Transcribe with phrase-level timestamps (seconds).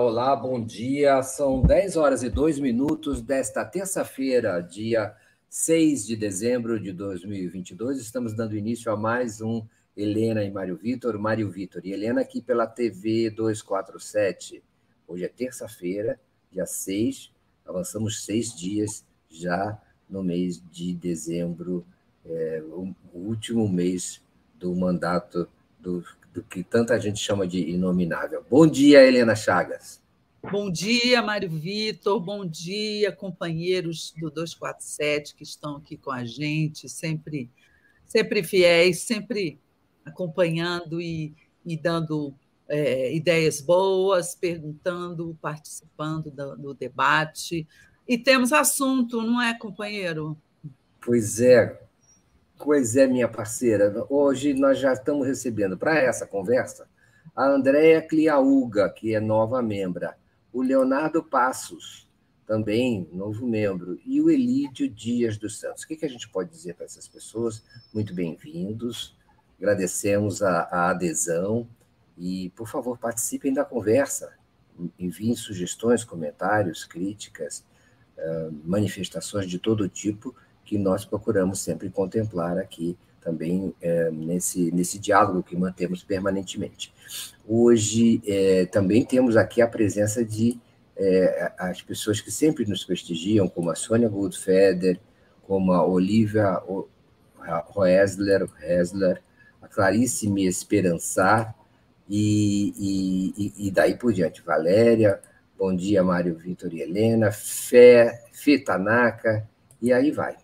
[0.00, 1.20] Olá, bom dia.
[1.24, 5.12] São 10 horas e 2 minutos desta terça-feira, dia
[5.50, 7.98] 6 de dezembro de 2022.
[7.98, 12.40] Estamos dando início a mais um Helena e Mário Vitor, Mário Vitor e Helena aqui
[12.40, 14.62] pela TV 247.
[15.08, 16.18] Hoje é terça-feira,
[16.52, 17.32] dia 6,
[17.66, 19.76] avançamos seis dias já
[20.08, 21.84] no mês de dezembro,
[22.24, 24.22] é, o último mês
[24.60, 25.48] do mandato
[25.80, 26.04] do
[26.38, 28.44] do que tanta gente chama de inominável.
[28.48, 30.00] Bom dia, Helena Chagas.
[30.40, 32.20] Bom dia, Mário Vitor.
[32.20, 37.50] Bom dia, companheiros do 247 que estão aqui com a gente, sempre,
[38.06, 39.58] sempre fiéis, sempre
[40.04, 41.34] acompanhando e,
[41.66, 42.32] e dando
[42.68, 47.66] é, ideias boas, perguntando, participando do, do debate.
[48.06, 50.38] E temos assunto, não é, companheiro?
[51.00, 51.80] Pois é,
[52.58, 54.04] Pois é, minha parceira.
[54.10, 56.88] Hoje nós já estamos recebendo para essa conversa
[57.34, 60.18] a Andréia Cliauga, que é nova membra,
[60.52, 62.08] o Leonardo Passos,
[62.44, 65.84] também novo membro, e o Elídio Dias dos Santos.
[65.84, 67.62] O que, a gente pode dizer para essas pessoas?
[67.94, 69.16] Muito bem-vindos,
[69.56, 71.68] agradecemos a, a adesão
[72.16, 74.32] e, por favor, participem da conversa.
[74.98, 77.64] Enviem sugestões, comentários, críticas,
[78.64, 80.34] manifestações de todo tipo
[80.68, 86.92] que nós procuramos sempre contemplar aqui também é, nesse, nesse diálogo que mantemos permanentemente.
[87.48, 90.60] Hoje é, também temos aqui a presença de
[90.94, 95.00] é, as pessoas que sempre nos prestigiam, como a Sônia Goldfeder,
[95.46, 96.60] como a Olivia
[97.68, 98.46] Roesler,
[99.62, 101.56] a Clarice Me Esperançar,
[102.06, 104.42] e, e, e, daí por diante.
[104.42, 105.18] Valéria,
[105.58, 109.48] bom dia, Mário Vitor e Helena, Fé, Fê Tanaka,
[109.80, 110.36] e aí vai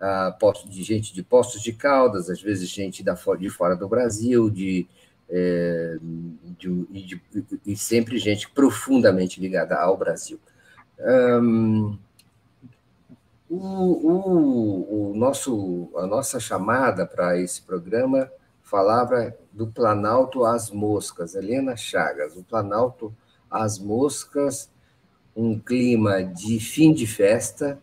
[0.00, 4.48] uh, de gente de Postos de Caldas, às vezes gente da, de fora do Brasil,
[4.50, 4.86] de,
[5.28, 5.98] é,
[6.58, 7.22] de, de,
[7.66, 10.40] e sempre gente profundamente ligada ao Brasil.
[11.00, 11.98] Um,
[13.48, 18.30] o, o, o, nosso, a nossa chamada para esse programa
[18.62, 23.14] falava do Planalto às Moscas, Helena Chagas, o Planalto
[23.50, 24.70] às Moscas,
[25.34, 27.80] um clima de fim de festa,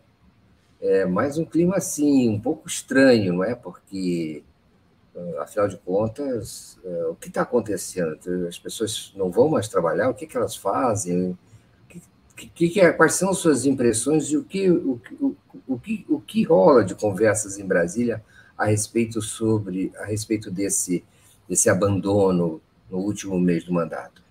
[0.80, 3.54] é, mas um clima assim, um pouco estranho, não é?
[3.54, 4.42] Porque,
[5.16, 8.18] ah, afinal de contas, é, o que está acontecendo?
[8.48, 10.10] As pessoas não vão mais trabalhar?
[10.10, 11.36] O que, que elas fazem?
[11.88, 12.00] Que,
[12.48, 15.36] que, que, é, quais são as suas impressões e o que, o, o,
[15.66, 18.22] o, que, o que rola de conversas em Brasília
[18.56, 21.04] a respeito sobre a respeito desse,
[21.48, 22.60] desse abandono
[22.90, 24.25] no último mês do mandato?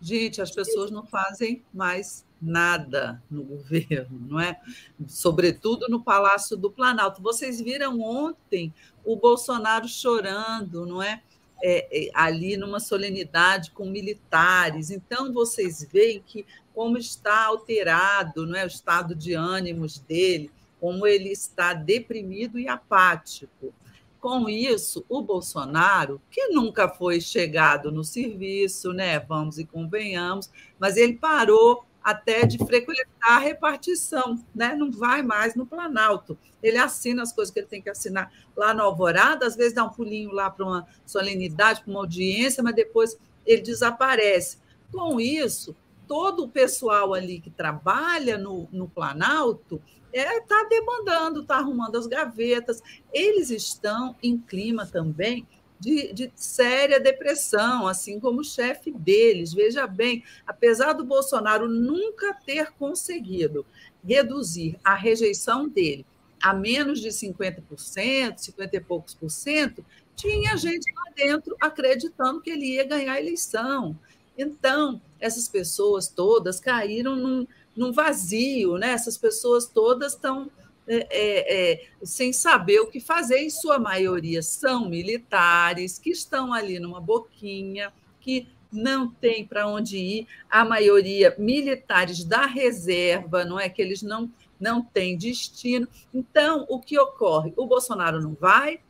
[0.00, 4.60] Gente, as pessoas não fazem mais nada no governo, não é?
[5.06, 7.22] Sobretudo no Palácio do Planalto.
[7.22, 8.72] Vocês viram ontem
[9.04, 11.22] o Bolsonaro chorando, não é?
[11.62, 14.90] é, é ali numa solenidade com militares.
[14.90, 21.06] Então vocês veem que como está alterado, não é, o estado de ânimos dele, como
[21.06, 23.74] ele está deprimido e apático.
[24.20, 29.20] Com isso, o Bolsonaro, que nunca foi chegado no serviço, né?
[29.20, 34.74] Vamos e convenhamos, mas ele parou até de frequentar a repartição, né?
[34.74, 36.38] não vai mais no Planalto.
[36.62, 39.84] Ele assina as coisas que ele tem que assinar lá no Alvorada, às vezes dá
[39.84, 44.58] um pulinho lá para uma solenidade, para uma audiência, mas depois ele desaparece.
[44.90, 45.76] Com isso,
[46.08, 49.80] todo o pessoal ali que trabalha no, no Planalto
[50.10, 52.82] está é, tá demandando, está arrumando as gavetas.
[53.12, 55.46] Eles estão em clima também
[55.78, 59.52] de, de séria depressão, assim como o chefe deles.
[59.52, 63.64] Veja bem, apesar do Bolsonaro nunca ter conseguido
[64.02, 66.06] reduzir a rejeição dele
[66.40, 69.84] a menos de 50%, 50 e poucos por cento,
[70.14, 73.98] tinha gente lá dentro acreditando que ele ia ganhar a eleição.
[74.38, 77.46] Então, essas pessoas todas caíram num,
[77.76, 78.92] num vazio, né?
[78.92, 80.48] essas pessoas todas estão
[80.86, 86.52] é, é, é, sem saber o que fazer, em sua maioria são militares que estão
[86.54, 93.58] ali numa boquinha, que não tem para onde ir, a maioria militares da reserva, não
[93.60, 94.30] é que eles não
[94.60, 95.86] não têm destino.
[96.12, 97.52] Então, o que ocorre?
[97.56, 98.80] O Bolsonaro não vai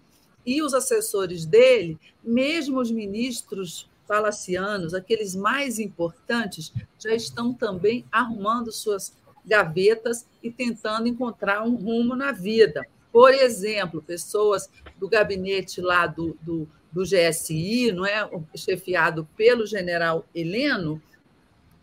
[0.46, 8.72] e os assessores dele, mesmo os ministros falacianos, aqueles mais importantes, já estão também arrumando
[8.72, 9.14] suas
[9.44, 12.84] gavetas e tentando encontrar um rumo na vida.
[13.12, 14.68] Por exemplo, pessoas
[14.98, 21.00] do gabinete lá do, do, do GSI, não é, chefiado pelo general Heleno,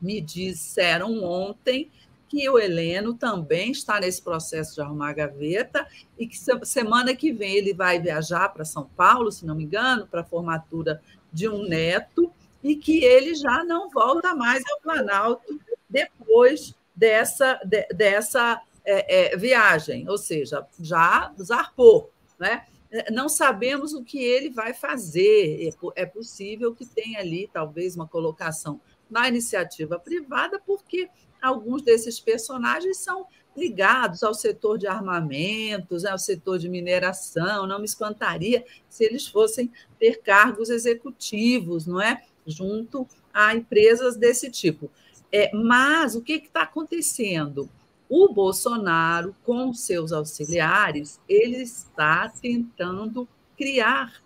[0.02, 1.90] me disseram ontem
[2.28, 5.88] que o Heleno também está nesse processo de arrumar a gaveta
[6.18, 10.08] e que semana que vem ele vai viajar para São Paulo, se não me engano,
[10.08, 11.02] para a formatura
[11.36, 12.32] de um neto
[12.64, 15.60] e que ele já não volta mais ao Planalto
[15.90, 22.10] depois dessa, de, dessa é, é, viagem, ou seja, já zarpou.
[22.40, 22.66] Né?
[23.12, 25.68] Não sabemos o que ele vai fazer.
[25.68, 28.80] É, é possível que tenha ali, talvez, uma colocação
[29.10, 31.10] na iniciativa privada, porque
[31.42, 37.66] alguns desses personagens são ligados ao setor de armamentos, ao setor de mineração.
[37.66, 42.24] Não me espantaria se eles fossem ter cargos executivos, não é?
[42.46, 44.92] Junto a empresas desse tipo.
[45.32, 47.70] É, mas o que está acontecendo?
[48.08, 54.22] O Bolsonaro, com seus auxiliares, ele está tentando criar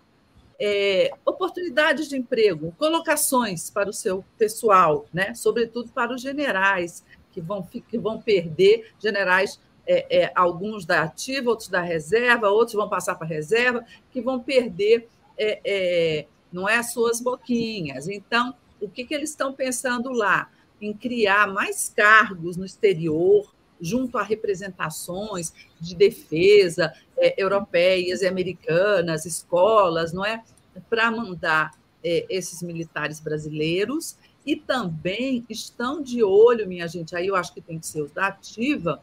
[0.60, 5.32] é, oportunidades de emprego, colocações para o seu pessoal, né?
[5.34, 11.50] sobretudo para os generais, que vão, que vão perder, generais, é, é, alguns da ativa,
[11.50, 16.68] outros da reserva, outros vão passar para a reserva, que vão perder é, é, não
[16.68, 18.08] é, suas boquinhas.
[18.08, 20.50] Então, o que, que eles estão pensando lá?
[20.80, 29.26] Em criar mais cargos no exterior, junto a representações de defesa é, europeias e americanas,
[29.26, 30.42] escolas, não é?
[30.88, 31.72] Para mandar
[32.02, 37.60] é, esses militares brasileiros e também estão de olho, minha gente, aí eu acho que
[37.60, 39.02] tem que ser os da ativa,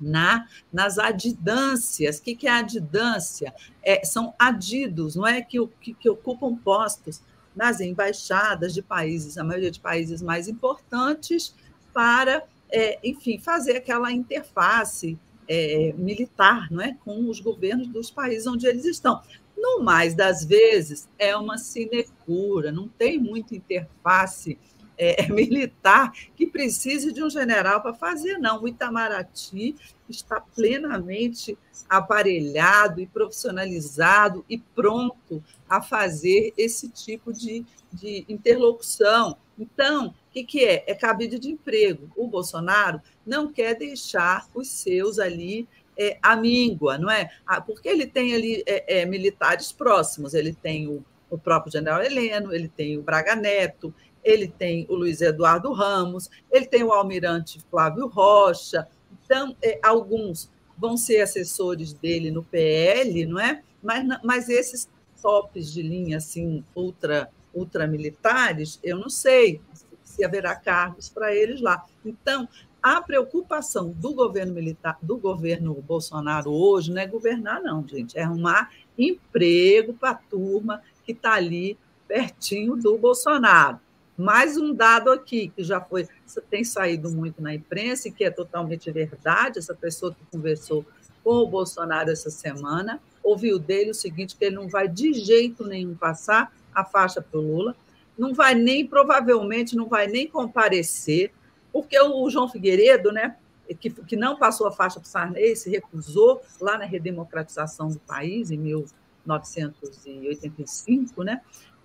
[0.00, 2.18] na, nas adidâncias.
[2.18, 3.54] O que, que é adidância?
[3.82, 5.42] É, são adidos, não é?
[5.42, 7.20] Que, que, que ocupam postos
[7.54, 11.54] nas embaixadas de países, a maioria de países mais importantes,
[11.92, 15.18] para é, enfim, fazer aquela interface
[15.48, 16.96] é, militar não é?
[17.04, 19.20] com os governos dos países onde eles estão.
[19.60, 24.58] No mais das vezes, é uma sinecura, não tem muita interface
[25.00, 28.62] é, militar que precise de um general para fazer, não.
[28.62, 29.74] O Itamaraty
[30.08, 31.56] está plenamente
[31.88, 39.36] aparelhado e profissionalizado e pronto a fazer esse tipo de, de interlocução.
[39.58, 40.84] Então, o que, que é?
[40.86, 42.10] É cabide de emprego.
[42.16, 45.68] O Bolsonaro não quer deixar os seus ali
[46.00, 47.30] é, à míngua, não é?
[47.46, 52.02] Ah, porque ele tem ali é, é, militares próximos, ele tem o, o próprio general
[52.02, 53.92] Heleno, ele tem o Braga Neto,
[54.24, 58.88] ele tem o Luiz Eduardo Ramos, ele tem o almirante Flávio Rocha,
[59.24, 63.62] então, é, alguns vão ser assessores dele no PL, não é?
[63.82, 64.88] Mas, mas esses
[65.20, 69.60] tops de linha, assim, ultra ultramilitares, eu não sei
[70.04, 71.84] se haverá cargos para eles lá.
[72.04, 72.48] Então,
[72.82, 78.22] a preocupação do governo militar, do governo Bolsonaro hoje, não é governar, não, gente, é
[78.22, 83.78] arrumar emprego para a turma que está ali pertinho do Bolsonaro.
[84.16, 86.06] Mais um dado aqui, que já foi,
[86.50, 90.84] tem saído muito na imprensa e que é totalmente verdade, essa pessoa que conversou
[91.24, 95.64] com o Bolsonaro essa semana, ouviu dele o seguinte, que ele não vai de jeito
[95.64, 97.76] nenhum passar a faixa para o Lula,
[98.18, 101.32] não vai nem, provavelmente, não vai nem comparecer,
[101.72, 103.36] porque o João Figueiredo, né,
[103.78, 108.00] que, que não passou a faixa para o Sarney, se recusou lá na redemocratização do
[108.00, 111.40] país, em 1985, né,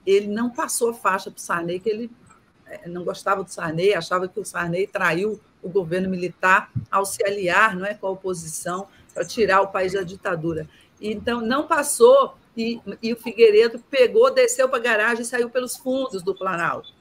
[0.06, 2.12] ele não passou a faixa para o Sarney, que ele
[2.68, 7.24] eh, não gostava do Sarney, achava que o Sarney traiu o governo militar ao se
[7.25, 10.68] aliar não é, com a oposição para tirar o país da ditadura.
[11.01, 15.75] Então, não passou e, e o Figueiredo pegou, desceu para a garagem e saiu pelos
[15.75, 16.94] fundos do Planalto.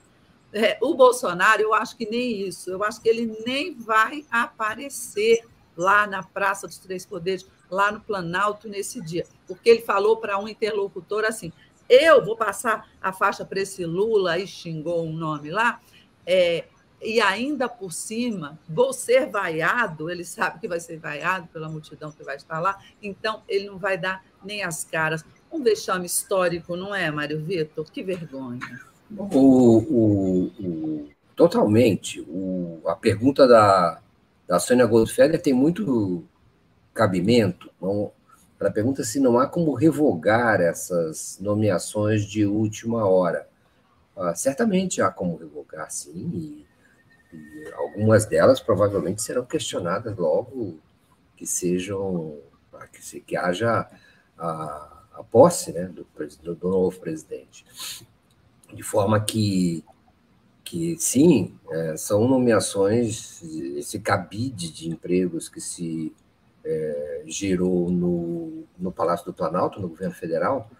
[0.56, 5.44] É, o Bolsonaro, eu acho que nem isso, eu acho que ele nem vai aparecer
[5.76, 10.38] lá na Praça dos Três Poderes, lá no Planalto nesse dia, porque ele falou para
[10.38, 11.52] um interlocutor assim:
[11.88, 15.80] eu vou passar a faixa para esse Lula, e xingou um nome lá,
[16.24, 16.66] é,
[17.02, 22.12] e ainda por cima vou ser vaiado, ele sabe que vai ser vaiado pela multidão
[22.12, 25.24] que vai estar lá, então ele não vai dar nem as caras.
[25.50, 27.84] Um vexame histórico, não é, Mário Vitor?
[27.90, 28.93] Que vergonha.
[29.10, 32.20] O, o, o totalmente.
[32.22, 34.00] O, a pergunta da,
[34.46, 36.24] da Sônia Goldfelder tem muito
[36.92, 37.70] cabimento.
[38.58, 43.46] Para a pergunta se não há como revogar essas nomeações de última hora.
[44.16, 50.78] Ah, certamente há como revogar, sim, e, e algumas delas provavelmente serão questionadas logo
[51.36, 52.38] que sejam
[52.92, 53.88] que, que haja
[54.38, 56.06] a, a posse né, do,
[56.54, 57.64] do, novo presidente.
[58.74, 59.84] De forma que,
[60.64, 63.42] que sim, é, são nomeações,
[63.76, 66.12] esse cabide de empregos que se
[66.64, 70.70] é, gerou no, no Palácio do Planalto, no governo federal,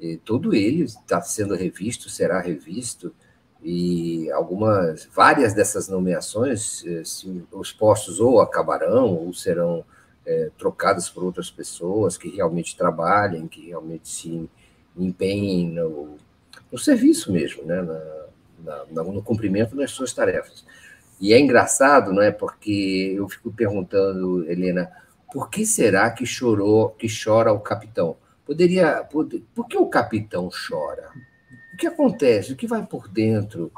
[0.00, 3.14] e todo ele está sendo revisto, será revisto,
[3.62, 9.84] e algumas, várias dessas nomeações, é, se, os postos ou acabarão ou serão
[10.26, 14.50] é, trocadas por outras pessoas que realmente trabalhem, que realmente se
[14.96, 16.16] empenhem no,
[16.74, 17.80] no serviço mesmo, né?
[18.58, 20.66] Na, na, no cumprimento das suas tarefas.
[21.20, 22.32] E é engraçado, não é?
[22.32, 24.90] Porque eu fico perguntando, Helena,
[25.32, 28.16] por que será que chorou, que chora o capitão?
[28.44, 31.10] Poderia, por, por que o capitão chora?
[31.72, 32.52] O que acontece?
[32.52, 33.70] O que vai por dentro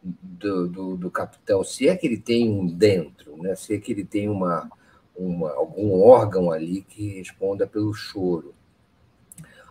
[0.00, 1.64] do, do, do capitão?
[1.64, 3.56] Se é que ele tem um dentro, né?
[3.56, 4.70] Se é que ele tem uma,
[5.16, 8.54] uma algum órgão ali que responda pelo choro.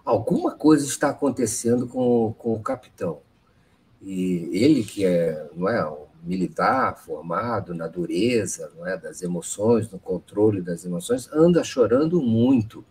[0.05, 3.21] Alguma coisa está acontecendo com, com o capitão.
[4.01, 9.89] E ele que é, não é, um militar formado na dureza, não é, das emoções,
[9.89, 12.83] no controle das emoções, anda chorando muito.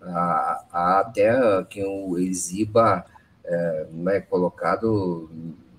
[0.00, 3.04] Há, até que o exiba
[3.44, 5.30] é, não é colocado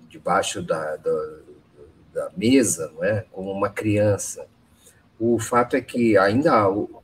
[0.08, 1.38] debaixo da, da,
[2.12, 4.46] da mesa, não é, como uma criança.
[5.18, 6.52] O fato é que ainda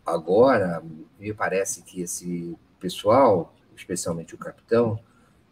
[0.05, 0.83] agora
[1.19, 4.99] me parece que esse pessoal, especialmente o capitão,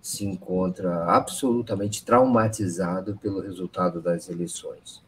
[0.01, 5.03] se encontra absolutamente traumatizado pelo resultado das eleições.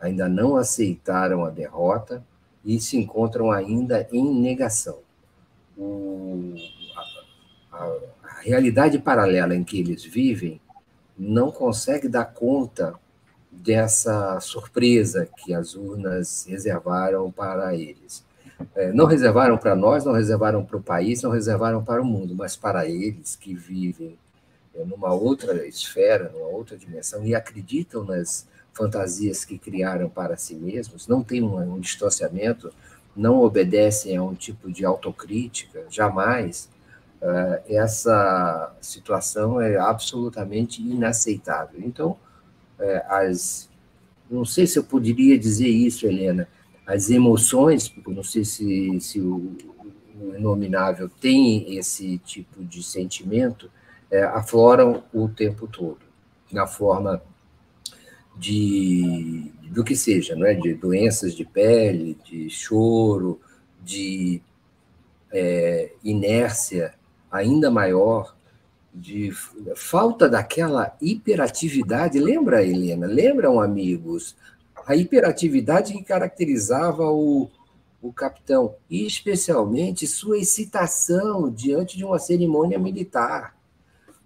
[0.00, 2.24] Ainda não aceitaram a derrota
[2.64, 4.98] e se encontram ainda em negação.
[5.76, 6.54] O,
[7.72, 10.60] a, a, a realidade paralela em que eles vivem
[11.18, 12.94] não consegue dar conta
[13.50, 18.24] dessa surpresa que as urnas reservaram para eles.
[18.74, 22.34] É, não reservaram para nós, não reservaram para o país, não reservaram para o mundo,
[22.34, 24.18] mas para eles que vivem
[24.74, 30.54] é, numa outra esfera, numa outra dimensão, e acreditam nas fantasias que criaram para si
[30.54, 32.72] mesmos, não têm um, um distanciamento,
[33.16, 36.68] não obedecem a um tipo de autocrítica, jamais.
[37.20, 41.80] Uh, essa situação é absolutamente inaceitável.
[41.82, 42.10] Então,
[42.78, 43.68] uh, as,
[44.30, 46.46] não sei se eu poderia dizer isso, Helena,
[46.88, 49.54] as emoções, porque não sei se, se o,
[50.18, 53.70] o inominável tem esse tipo de sentimento,
[54.10, 55.98] é, afloram o tempo todo,
[56.50, 57.22] na forma
[58.34, 60.54] de do que seja, não é?
[60.54, 63.38] de doenças de pele, de choro,
[63.84, 64.40] de
[65.30, 66.94] é, inércia
[67.30, 68.34] ainda maior,
[68.94, 69.30] de
[69.76, 72.18] falta daquela hiperatividade.
[72.18, 73.06] Lembra, Helena?
[73.06, 74.34] Lembram, amigos?
[74.88, 77.48] A hiperatividade que caracterizava o,
[78.02, 83.58] o capitão, e especialmente sua excitação diante de uma cerimônia militar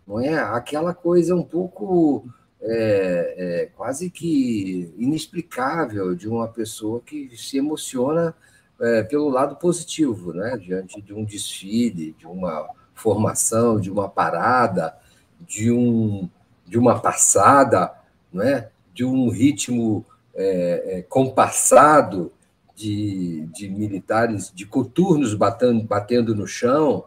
[0.07, 0.39] não é?
[0.39, 2.27] Aquela coisa um pouco
[2.61, 8.35] é, é, quase que inexplicável de uma pessoa que se emociona
[8.81, 10.57] é, pelo lado positivo, né?
[10.57, 14.97] Diante de um desfile, de uma formação, de uma parada,
[15.41, 16.29] de um
[16.67, 17.93] de uma passada,
[18.33, 18.71] não é?
[18.95, 20.05] De um ritmo
[20.35, 22.33] é, é, compassado
[22.75, 27.05] de, de militares, de coturnos batendo, batendo no chão,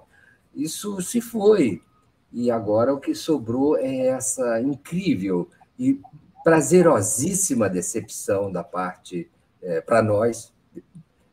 [0.54, 1.82] isso se foi.
[2.32, 6.00] E agora o que sobrou é essa incrível e
[6.44, 9.30] prazerosíssima decepção da parte,
[9.62, 10.54] é, para nós,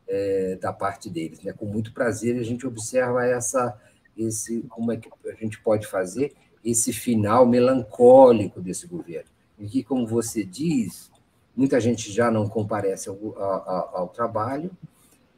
[0.07, 1.41] é, da parte deles.
[1.41, 1.53] Né?
[1.53, 3.79] Com muito prazer a gente observa essa,
[4.17, 6.33] esse, como é que a gente pode fazer
[6.63, 9.29] esse final melancólico desse governo.
[9.59, 11.11] E que, como você diz,
[11.55, 14.71] muita gente já não comparece ao, ao, ao trabalho,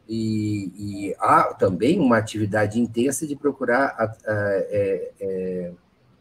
[0.07, 5.71] e, e, há também uma atividade intensa de procurar a, a, é, é,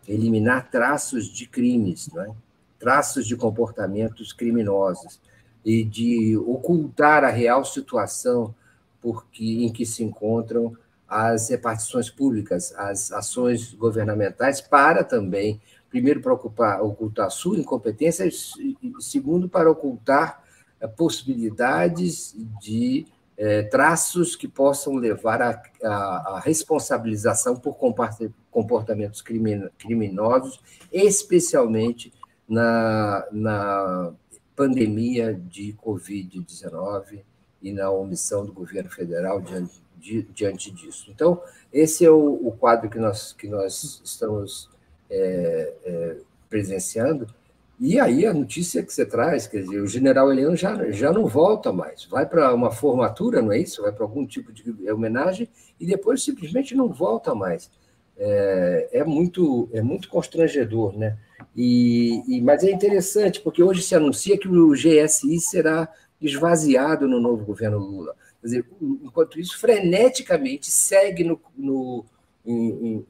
[0.08, 2.30] eliminar traços de crimes, é?
[2.78, 5.20] traços de comportamentos criminosos,
[5.64, 8.54] e de ocultar a real situação
[9.00, 15.60] porque, em que se encontram as repartições públicas, as ações governamentais, para também,
[15.94, 18.28] primeiro, para ocupar, ocultar sua incompetência,
[18.98, 20.42] segundo, para ocultar
[20.80, 27.76] eh, possibilidades de é, traços que possam levar à responsabilização por
[28.50, 29.22] comportamentos
[29.78, 30.60] criminosos,
[30.92, 32.12] especialmente
[32.48, 34.12] na, na
[34.56, 37.22] pandemia de Covid-19
[37.62, 41.08] e na omissão do governo federal diante, di, diante disso.
[41.08, 41.40] Então,
[41.72, 44.73] esse é o, o, quadro que nós, que nós estamos
[45.10, 46.16] é, é,
[46.48, 47.26] presenciando.
[47.78, 51.26] E aí a notícia que você traz, quer dizer, o general Eliano já, já não
[51.26, 53.82] volta mais, vai para uma formatura, não é isso?
[53.82, 55.48] Vai para algum tipo de homenagem
[55.80, 57.70] e depois simplesmente não volta mais.
[58.16, 61.18] É, é muito é muito constrangedor, né?
[61.54, 65.88] E, e, mas é interessante porque hoje se anuncia que o GSI será
[66.20, 68.14] esvaziado no novo governo Lula.
[68.40, 72.04] Quer dizer, enquanto isso, freneticamente segue no, no,
[72.46, 73.04] em,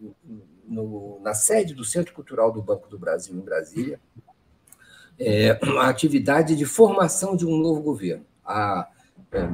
[0.69, 4.01] no, na sede do Centro Cultural do Banco do Brasil, em Brasília,
[5.19, 8.25] é, a atividade de formação de um novo governo.
[8.45, 8.89] Há
[9.33, 9.49] é,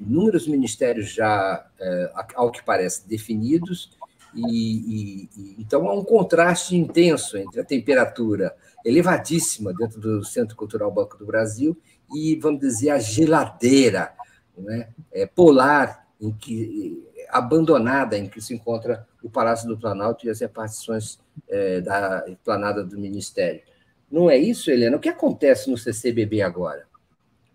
[0.00, 3.90] inúmeros ministérios já, é, ao que parece, definidos,
[4.34, 10.56] e, e, e, então há um contraste intenso entre a temperatura elevadíssima dentro do Centro
[10.56, 11.76] Cultural Banco do Brasil
[12.12, 14.12] e, vamos dizer, a geladeira
[14.58, 20.30] né, é, polar em que abandonada em que se encontra o Palácio do Planalto e
[20.30, 23.60] as repartições é, da planada do Ministério.
[24.08, 24.96] Não é isso, Helena?
[24.96, 26.86] O que acontece no CCBB agora?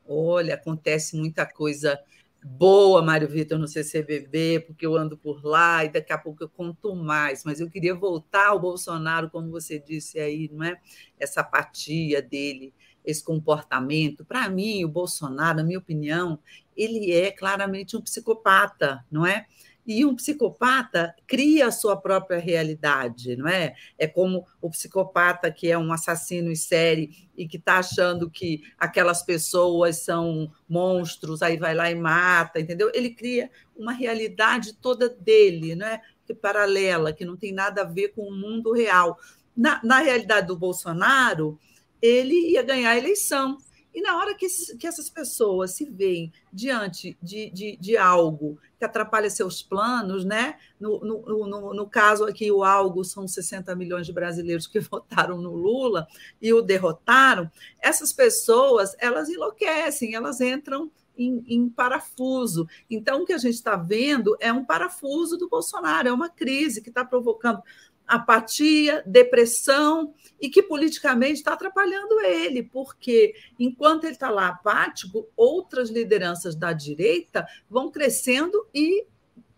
[0.05, 1.98] Olha, acontece muita coisa
[2.43, 6.50] boa, Mário Vitor, no CCBB, porque eu ando por lá e daqui a pouco eu
[6.50, 10.77] conto mais, mas eu queria voltar ao Bolsonaro, como você disse aí, não é?
[11.17, 12.74] Essa apatia dele,
[13.05, 14.25] esse comportamento.
[14.25, 16.38] Para mim, o Bolsonaro, na minha opinião,
[16.75, 19.45] ele é claramente um psicopata, não é?
[19.91, 23.74] E um psicopata cria a sua própria realidade, não é?
[23.98, 28.62] É como o psicopata que é um assassino em série e que está achando que
[28.77, 32.91] aquelas pessoas são monstros, aí vai lá e mata, entendeu?
[32.93, 36.00] Ele cria uma realidade toda dele, não é?
[36.24, 39.17] Que paralela, que não tem nada a ver com o mundo real.
[39.58, 41.60] Na, na realidade do Bolsonaro,
[42.00, 43.58] ele ia ganhar a eleição
[43.93, 48.86] e na hora que, que essas pessoas se veem diante de, de, de algo que
[48.86, 50.58] atrapalha seus planos, né?
[50.79, 55.41] No, no, no, no, caso aqui, o algo são 60 milhões de brasileiros que votaram
[55.41, 56.08] no Lula
[56.41, 62.67] e o derrotaram, essas pessoas elas enlouquecem, elas entram em, em, parafuso.
[62.89, 66.81] Então, o que a gente está vendo é um parafuso do Bolsonaro, é uma crise
[66.81, 67.62] que está provocando
[68.08, 75.89] apatia, depressão e que politicamente está atrapalhando ele, porque enquanto ele está lá apático, outras
[75.89, 79.05] lideranças da direita vão crescendo e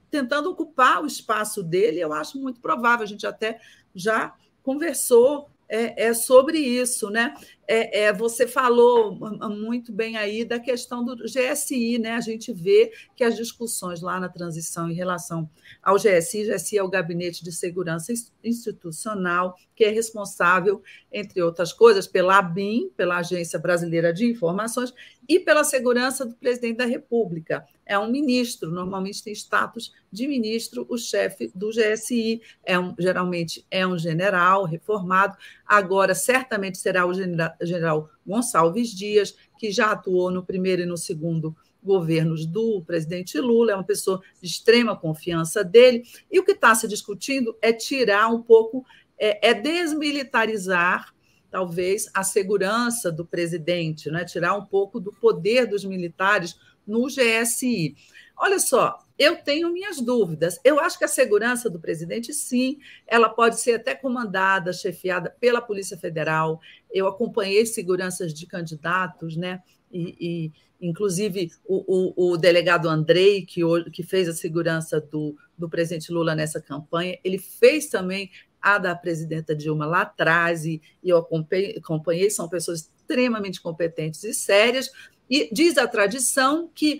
[0.10, 2.00] tentando ocupar o espaço dele.
[2.00, 3.60] Eu acho muito provável, a gente até
[3.94, 7.34] já conversou é, é sobre isso, né?
[7.66, 9.18] É, é, você falou
[9.50, 12.12] muito bem aí da questão do GSI, né?
[12.12, 15.50] A gente vê que as discussões lá na transição em relação
[15.82, 18.12] ao GSI, GSI é o Gabinete de Segurança
[18.44, 24.94] Institucional, que é responsável, entre outras coisas, pela ABIN, pela Agência Brasileira de Informações,
[25.32, 27.66] e pela segurança do presidente da República.
[27.86, 33.66] É um ministro, normalmente tem status de ministro, o chefe do GSI, é um, geralmente
[33.72, 40.44] é um general reformado, agora certamente será o general Gonçalves Dias, que já atuou no
[40.44, 46.04] primeiro e no segundo governos do presidente Lula, é uma pessoa de extrema confiança dele,
[46.30, 48.86] e o que está se discutindo é tirar um pouco,
[49.18, 51.14] é, é desmilitarizar
[51.52, 54.24] talvez a segurança do presidente, né?
[54.24, 57.96] tirar um pouco do poder dos militares no GSI.
[58.38, 60.60] Olha só, eu tenho minhas dúvidas.
[60.64, 65.62] Eu acho que a segurança do presidente, sim, ela pode ser até comandada, chefiada pela
[65.62, 66.60] Polícia Federal.
[66.90, 69.62] Eu acompanhei seguranças de candidatos, né?
[69.92, 71.84] E, e inclusive o,
[72.18, 73.62] o, o, delegado Andrei, que,
[73.92, 78.96] que fez a segurança do, do presidente Lula nessa campanha, ele fez também a da
[78.96, 84.92] presidenta Dilma lá atrás, e, e eu acompanhei, são pessoas extremamente competentes e sérias,
[85.30, 87.00] e diz a tradição que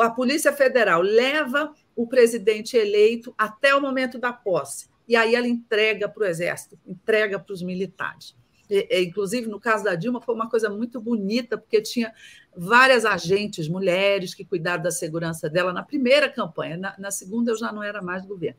[0.00, 5.48] a Polícia Federal leva o presidente eleito até o momento da posse, e aí ela
[5.48, 8.34] entrega para o Exército, entrega para os militares.
[8.70, 12.14] E, inclusive, no caso da Dilma, foi uma coisa muito bonita, porque tinha
[12.56, 16.78] várias agentes, mulheres, que cuidaram da segurança dela na primeira campanha.
[16.78, 18.58] Na, na segunda, eu já não era mais do governo.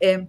[0.00, 0.26] É,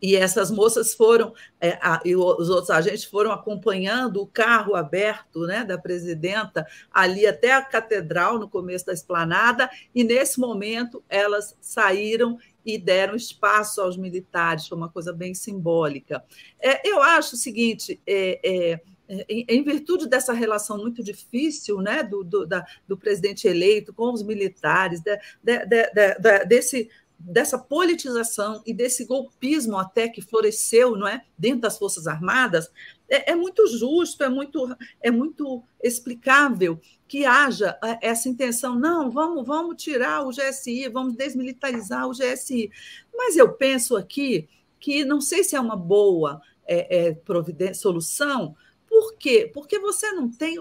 [0.00, 5.46] e essas moças foram, é, a, e os outros agentes foram acompanhando o carro aberto
[5.46, 11.56] né, da presidenta ali até a catedral, no começo da esplanada, e nesse momento elas
[11.60, 16.24] saíram e deram espaço aos militares, foi uma coisa bem simbólica.
[16.58, 18.00] É, eu acho o seguinte.
[18.06, 18.80] É, é
[19.28, 24.22] em, virtude dessa relação muito difícil né, do, do, da, do presidente eleito com os
[24.22, 26.88] militares, de, de, de, desse
[27.24, 32.70] dessa politização e desse golpismo até que floresceu não é, dentro das Forças Armadas,
[33.08, 39.10] é, é, muito justo, é muito, é muito explicável que haja é, essa intenção, não,
[39.10, 42.70] vamos, vamos tirar o GSI, vamos desmilitarizar o GSI.
[43.14, 48.54] Mas eu penso aqui que não sei se é uma boa é, é, solução,
[48.94, 49.50] por quê?
[49.52, 50.56] Porque você não tem,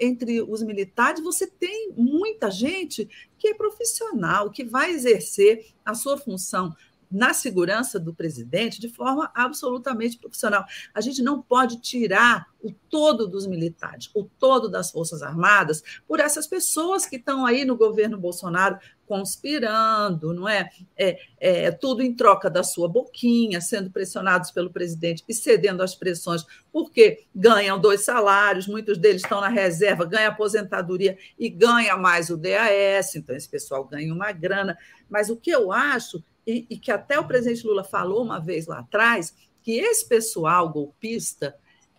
[0.00, 6.18] entre os militares, você tem muita gente que é profissional, que vai exercer a sua
[6.18, 6.74] função
[7.08, 10.64] na segurança do presidente de forma absolutamente profissional.
[10.92, 16.18] A gente não pode tirar o todo dos militares, o todo das Forças Armadas, por
[16.18, 18.76] essas pessoas que estão aí no governo Bolsonaro
[19.08, 20.68] conspirando, não é?
[20.96, 21.70] É, é?
[21.70, 27.24] Tudo em troca da sua boquinha, sendo pressionados pelo presidente e cedendo às pressões, porque
[27.34, 33.16] ganham dois salários, muitos deles estão na reserva, ganham aposentadoria e ganha mais o DAS,
[33.16, 34.76] então esse pessoal ganha uma grana.
[35.08, 38.66] Mas o que eu acho e, e que até o presidente Lula falou uma vez
[38.66, 41.54] lá atrás, que esse pessoal golpista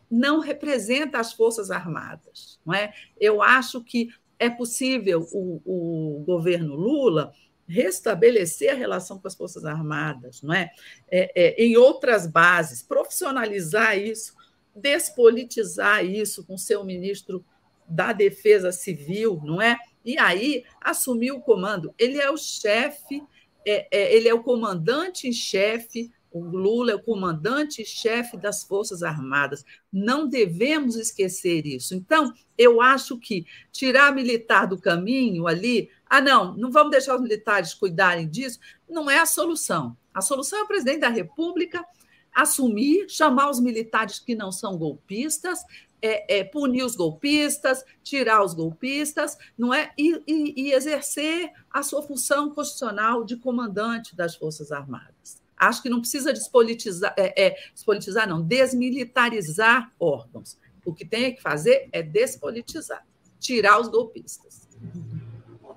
[0.10, 2.60] não representa as Forças Armadas.
[2.66, 2.94] Não é?
[3.20, 7.34] Eu acho que é possível o, o governo Lula
[7.68, 10.72] restabelecer a relação com as Forças Armadas, não é?
[11.12, 14.34] é, é em outras bases, profissionalizar isso,
[14.76, 17.46] despolitizar isso com seu ministro
[17.88, 19.78] da Defesa Civil, não é?
[20.04, 21.94] E aí assumir o comando.
[21.98, 23.22] Ele é o chefe,
[23.66, 29.04] é, é, ele é o comandante em chefe o Lula é o comandante-chefe das Forças
[29.04, 29.66] Armadas.
[29.92, 31.96] Não devemos esquecer isso.
[31.96, 37.22] Então, eu acho que tirar militar do caminho ali, ah, não, não vamos deixar os
[37.22, 39.96] militares cuidarem disso, não é a solução.
[40.14, 41.86] A solução é o presidente da República
[42.34, 45.60] assumir, chamar os militares que não são golpistas,
[46.02, 49.92] é, é, punir os golpistas, tirar os golpistas, não é?
[49.98, 55.42] E, e, e exercer a sua função constitucional de comandante das Forças Armadas.
[55.60, 60.58] Acho que não precisa despolitizar, é, é, despolitizar, não, desmilitarizar órgãos.
[60.86, 63.06] O que tem que fazer é despolitizar,
[63.40, 64.68] tirar os golpistas.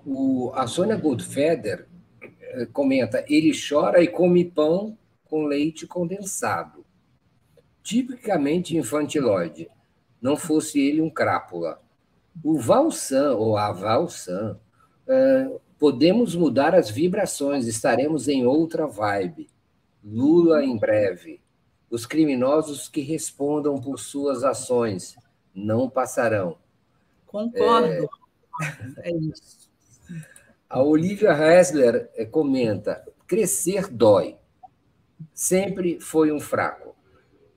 [0.07, 1.87] O, a Sônia Goldfeder
[2.41, 6.85] eh, comenta: ele chora e come pão com leite condensado.
[7.83, 9.69] Tipicamente infantiloide,
[10.21, 11.81] não fosse ele um crápula.
[12.43, 14.59] O Valsan, ou a Valsan,
[15.09, 19.49] eh, podemos mudar as vibrações, estaremos em outra vibe.
[20.05, 21.41] Lula em breve.
[21.91, 25.17] Os criminosos que respondam por suas ações
[25.55, 26.57] não passarão.
[27.27, 28.09] Concordo.
[29.03, 29.71] É, é isso.
[30.69, 34.37] A Olivia Hessler eh, comenta: crescer dói.
[35.35, 36.97] Sempre foi um fraco.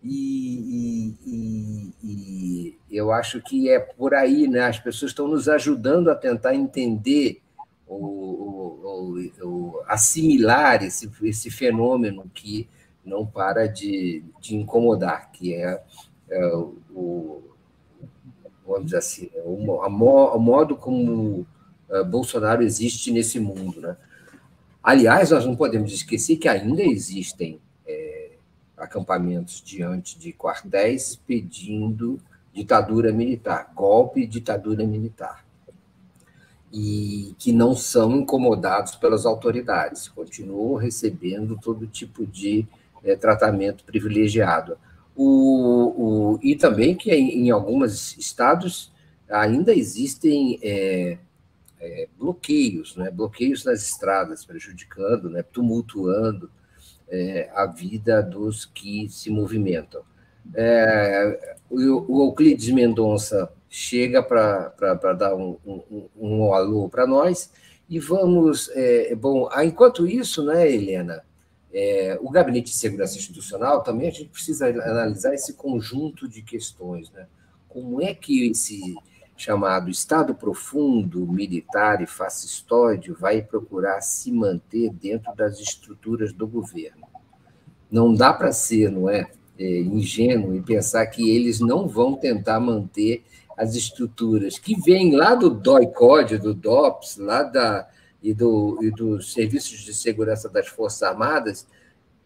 [0.04, 4.66] E, e, e, e, eu acho que é por aí, né?
[4.66, 7.42] As pessoas estão nos ajudando a tentar entender
[7.88, 12.68] ou, ou, ou assimilar esse, esse fenômeno que
[13.06, 15.82] não para de, de incomodar, que é,
[16.30, 17.44] é o,
[18.66, 21.46] vamos dizer assim, é o, a mo, o modo como
[21.90, 23.80] uh, Bolsonaro existe nesse mundo.
[23.80, 23.96] Né?
[24.84, 28.32] Aliás, nós não podemos esquecer que ainda existem é,
[28.76, 32.20] acampamentos diante de quartéis pedindo
[32.52, 35.45] ditadura militar, golpe ditadura militar
[36.78, 42.68] e que não são incomodados pelas autoridades, continuam recebendo todo tipo de
[43.02, 44.78] é, tratamento privilegiado.
[45.16, 48.92] O, o, e também que em, alguns estados
[49.30, 51.18] ainda existem é,
[51.80, 56.52] é, bloqueios, né, bloqueios nas estradas, prejudicando, né, tumultuando
[57.54, 60.02] a vida dos que se movimentam.
[61.70, 61.78] O,
[62.12, 67.52] o Euclides Mendonça chega para dar um, um, um alô para nós.
[67.90, 68.70] E vamos.
[68.74, 71.22] É, bom, ah, enquanto isso, né, Helena,
[71.74, 77.12] é, o Gabinete de Segurança Institucional também a gente precisa analisar esse conjunto de questões.
[77.12, 77.28] Né?
[77.68, 78.96] Como é que esse
[79.36, 87.06] chamado Estado profundo, militar e fascistoide vai procurar se manter dentro das estruturas do governo?
[87.92, 92.62] Não dá para ser, não é, é, ingênuo e pensar que eles não vão tentar
[92.62, 93.26] manter
[93.58, 97.88] as estruturas que vêm lá do DOI-CODE, do DOPS, lá da,
[98.22, 101.68] e, do, e dos serviços de segurança das Forças Armadas,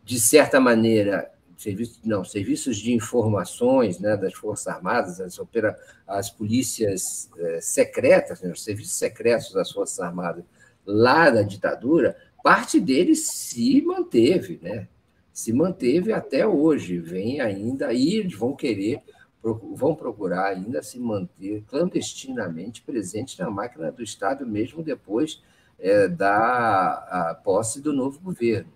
[0.04, 6.30] de certa maneira, serviços, não, serviços de informações né, das Forças Armadas, as, opera, as
[6.30, 10.44] polícias é, secretas, né, os serviços secretos das Forças Armadas
[10.86, 14.88] lá da ditadura, parte deles se manteve, né?
[15.32, 19.02] Se manteve até hoje, vem ainda, e eles vão querer
[19.42, 25.42] vão procurar ainda se manter clandestinamente presentes na máquina do Estado, mesmo depois
[25.80, 28.72] é, da posse do novo governo.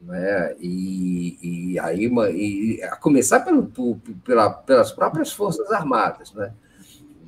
[0.00, 0.54] Né?
[0.60, 3.70] E, e aí, e, a começar pelo,
[4.24, 6.32] pela, pelas próprias Forças Armadas.
[6.32, 6.52] Né?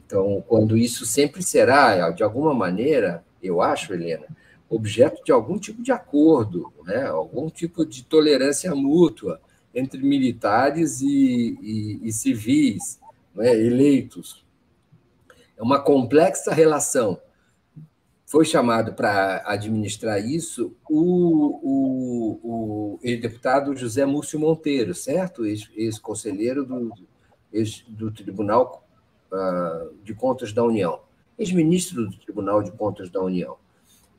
[0.06, 4.26] Então, quando isso sempre será, de alguma maneira, eu acho, Helena,
[4.68, 7.06] objeto de algum tipo de acordo, né?
[7.06, 9.40] algum tipo de tolerância mútua
[9.74, 12.98] entre militares e, e, e civis
[13.34, 14.44] né, eleitos.
[15.56, 17.20] É uma complexa relação.
[18.26, 21.60] Foi chamado para administrar isso o,
[22.42, 25.46] o, o deputado José Múcio Monteiro, certo?
[25.46, 26.92] Ex-conselheiro do,
[27.52, 28.86] ex do Tribunal
[29.32, 31.00] uh, de Contas da União,
[31.38, 33.56] ex-ministro do Tribunal de Contas da União.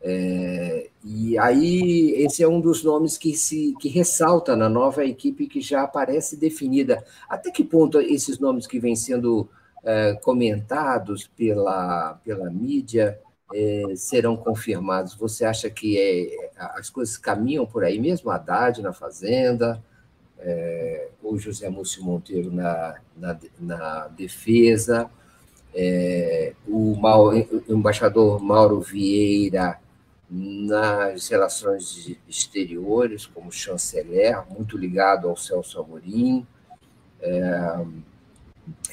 [0.02, 5.48] É, e aí esse é um dos nomes que se que ressalta na nova equipe
[5.48, 7.04] que já aparece definida.
[7.28, 9.50] Até que ponto esses nomes que vêm sendo
[9.84, 13.20] é, comentados pela, pela mídia
[13.54, 15.16] é, serão confirmados?
[15.16, 18.32] Você acha que é, as coisas caminham por aí mesmo?
[18.32, 19.84] Haddad na Fazenda,
[20.40, 25.10] é, o José Múcio Monteiro na, na, na defesa,
[25.76, 29.78] é, o, Mauro, o, embaixador Mauro Vieira
[30.30, 36.46] nas relações exteriores, como chanceler, muito ligado ao Celso Amorim.
[37.20, 37.86] É,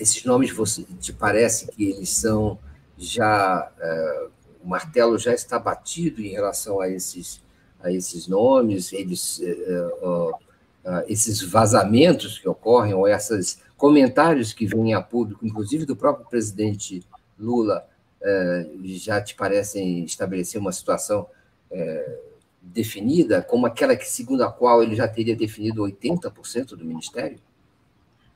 [0.01, 2.59] esses nomes, você, te parece que eles são
[2.97, 3.71] já.
[3.79, 4.29] É,
[4.65, 7.43] o martelo já está batido em relação a esses,
[7.81, 9.41] a esses nomes, eles.
[9.43, 15.97] É, é esses vazamentos que ocorrem, ou esses comentários que vêm a público, inclusive do
[15.97, 17.05] próprio presidente
[17.37, 17.85] Lula,
[18.85, 21.29] já te parecem estabelecer uma situação
[21.71, 22.19] uh,
[22.61, 27.39] definida, como aquela que, segundo a qual ele já teria definido 80% do ministério?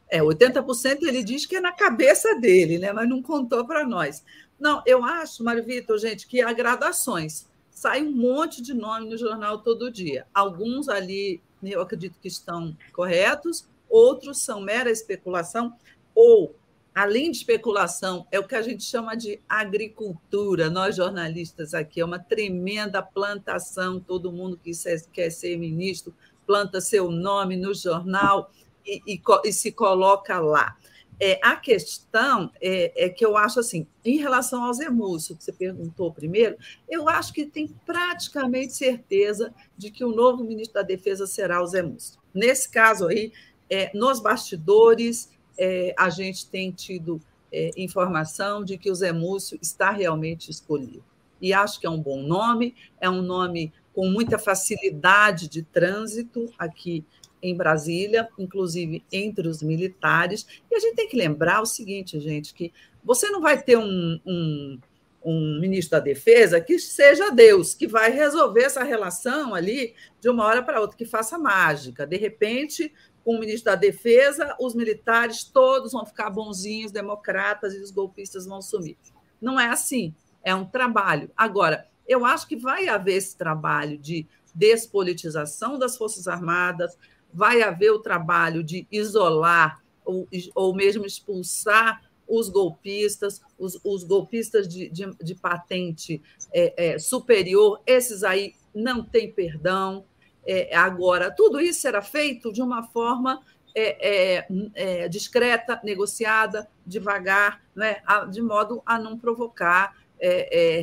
[0.09, 2.93] É, 80% ele diz que é na cabeça dele, né?
[2.93, 4.25] mas não contou para nós.
[4.59, 7.47] Não, eu acho, Mário Vitor, gente, que há gradações.
[7.71, 10.27] Sai um monte de nome no jornal todo dia.
[10.35, 15.75] Alguns ali eu acredito que estão corretos, outros são mera especulação,
[16.15, 16.55] ou,
[16.95, 20.69] além de especulação, é o que a gente chama de agricultura.
[20.69, 24.73] Nós, jornalistas, aqui, é uma tremenda plantação, todo mundo que
[25.13, 26.15] quer ser ministro
[26.51, 28.51] planta seu nome no jornal
[28.85, 30.77] e, e, e se coloca lá.
[31.23, 35.53] É, a questão é, é, que eu acho assim, em relação ao Múcio, que você
[35.53, 36.57] perguntou primeiro,
[36.89, 41.67] eu acho que tem praticamente certeza de que o novo ministro da Defesa será o
[41.67, 42.19] Múcio.
[42.35, 43.33] Nesse caso aí,
[43.69, 45.31] é, nos bastidores,
[45.63, 47.21] é, a gente tem tido
[47.53, 51.05] é, informação de que o Zé Múcio está realmente escolhido.
[51.39, 56.51] E acho que é um bom nome, é um nome com muita facilidade de trânsito
[56.59, 57.05] aqui
[57.43, 60.47] em Brasília, inclusive entre os militares.
[60.71, 62.73] E a gente tem que lembrar o seguinte, gente, que
[63.05, 64.79] você não vai ter um, um,
[65.23, 70.45] um ministro da Defesa que seja Deus, que vai resolver essa relação ali de uma
[70.45, 72.07] hora para outra, que faça mágica.
[72.07, 72.93] De repente,
[73.25, 78.47] com o ministro da Defesa, os militares todos vão ficar bonzinhos, democratas, e os golpistas
[78.47, 78.97] vão sumir.
[79.41, 81.31] Não é assim, é um trabalho.
[81.37, 86.97] Agora, eu acho que vai haver esse trabalho de despolitização das Forças Armadas,
[87.33, 94.69] vai haver o trabalho de isolar ou, ou mesmo expulsar os golpistas, os, os golpistas
[94.69, 100.05] de, de, de patente é, é, superior, esses aí não têm perdão.
[100.47, 103.41] É, agora, tudo isso será feito de uma forma
[103.75, 109.99] é, é, é, discreta, negociada, devagar, né, de modo a não provocar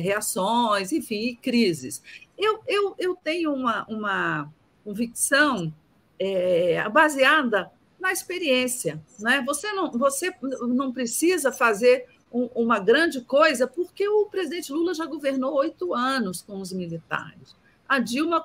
[0.02, 2.02] reações, enfim, crises.
[2.36, 4.52] Eu, eu, eu tenho uma, uma
[4.84, 5.72] convicção
[6.18, 9.00] é, baseada na experiência.
[9.18, 9.42] Né?
[9.46, 15.06] Você, não, você não precisa fazer um, uma grande coisa, porque o presidente Lula já
[15.06, 17.56] governou oito anos com os militares.
[17.88, 18.44] A Dilma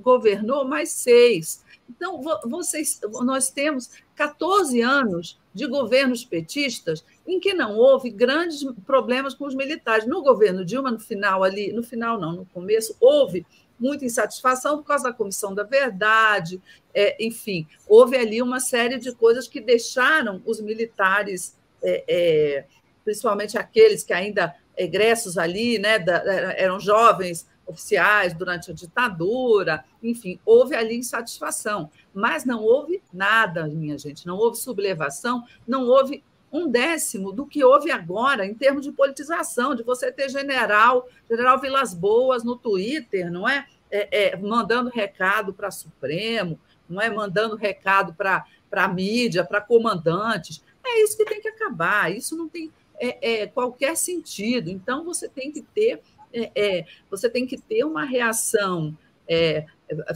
[0.00, 1.64] governou mais seis.
[1.90, 9.34] Então, vocês, nós temos 14 anos de governos petistas em que não houve grandes problemas
[9.34, 10.06] com os militares.
[10.06, 13.44] No governo Dilma, no final ali, no final não, no começo, houve
[13.78, 16.60] muita insatisfação por causa da Comissão da Verdade,
[16.94, 22.64] é, enfim, houve ali uma série de coisas que deixaram os militares, é, é,
[23.04, 26.14] principalmente aqueles que ainda egressos ali, né, da,
[26.56, 33.98] eram jovens oficiais durante a ditadura, enfim, houve ali insatisfação, mas não houve nada, minha
[33.98, 36.22] gente, não houve sublevação, não houve
[36.52, 41.60] um décimo do que houve agora em termos de politização, de você ter general, general
[41.60, 43.66] Vilas Boas no Twitter, não é?
[43.94, 50.62] é, é mandando recado para Supremo, não é mandando recado para a mídia, para comandantes.
[50.84, 54.68] É isso que tem que acabar, isso não tem é, é qualquer sentido.
[54.68, 56.02] Então, você tem que ter,
[56.34, 58.96] é, é, você tem que ter uma reação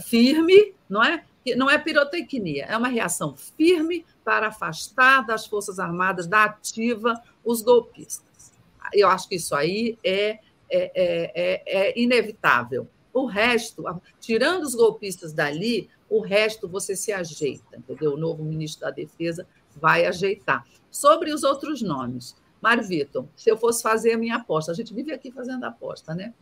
[0.05, 1.23] firme, não é?
[1.57, 7.63] Não é pirotecnia, é uma reação firme para afastar das Forças Armadas, da ativa, os
[7.63, 8.51] golpistas.
[8.93, 12.87] Eu acho que isso aí é, é, é, é inevitável.
[13.11, 13.83] O resto,
[14.19, 18.13] tirando os golpistas dali, o resto você se ajeita, entendeu?
[18.13, 20.65] O novo ministro da Defesa vai ajeitar.
[20.91, 24.93] Sobre os outros nomes, Mário Vitor, se eu fosse fazer a minha aposta, a gente
[24.93, 26.33] vive aqui fazendo aposta, né?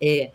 [0.00, 0.30] É,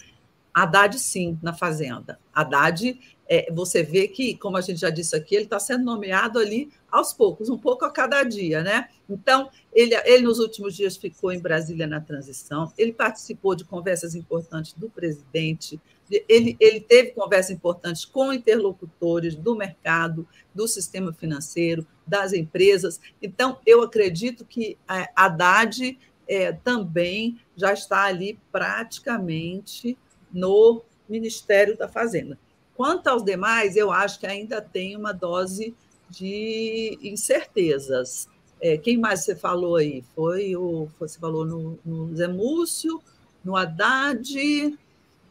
[0.54, 2.20] Haddad, sim, na Fazenda.
[2.34, 6.38] Haddad, é, você vê que, como a gente já disse aqui, ele está sendo nomeado
[6.38, 8.89] ali aos poucos, um pouco a cada dia, né?
[9.10, 14.13] Então, ele, ele nos últimos dias ficou em Brasília na transição, ele participou de conversas
[14.13, 15.82] importantes do presidente,
[16.30, 23.00] ele, ele teve conversas importantes com interlocutores do mercado, do sistema financeiro, das empresas.
[23.22, 29.98] Então, eu acredito que a Haddad é, também já está ali praticamente
[30.32, 32.38] no Ministério da Fazenda.
[32.76, 35.76] Quanto aos demais, eu acho que ainda tem uma dose
[36.10, 38.28] de incertezas.
[38.60, 40.04] É, quem mais você falou aí?
[40.16, 40.88] Foi o.
[41.00, 43.02] Você falou no, no Zé Múcio,
[43.44, 44.78] no Haddad.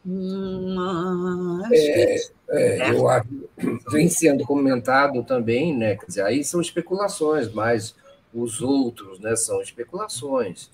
[0.05, 2.15] Hum, é,
[2.49, 3.49] é, eu acho
[3.89, 5.95] vem sendo comentado também, né?
[5.95, 7.95] Quer dizer, aí são especulações, mas
[8.33, 10.69] os outros, né, são especulações.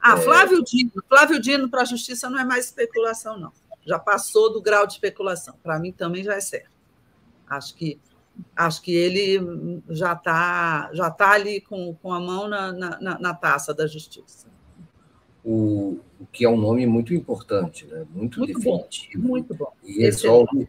[0.00, 0.20] Ah, é.
[0.20, 0.90] Flávio Dino.
[1.08, 3.52] Flávio Dino para a justiça não é mais especulação, não.
[3.86, 5.54] Já passou do grau de especulação.
[5.62, 6.70] Para mim também já é certo.
[7.48, 8.00] Acho que
[8.56, 13.34] acho que ele já está já tá ali com, com a mão na, na, na
[13.34, 14.48] taça da justiça.
[15.44, 18.06] O, o, que é um nome muito importante, né?
[18.14, 19.22] muito, muito definitivo.
[19.22, 19.72] Bom, muito bom.
[19.84, 20.68] E resolve.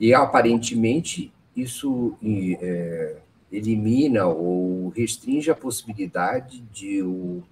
[0.00, 2.16] E aparentemente isso
[2.60, 3.16] é,
[3.50, 7.42] elimina ou restringe a possibilidade de o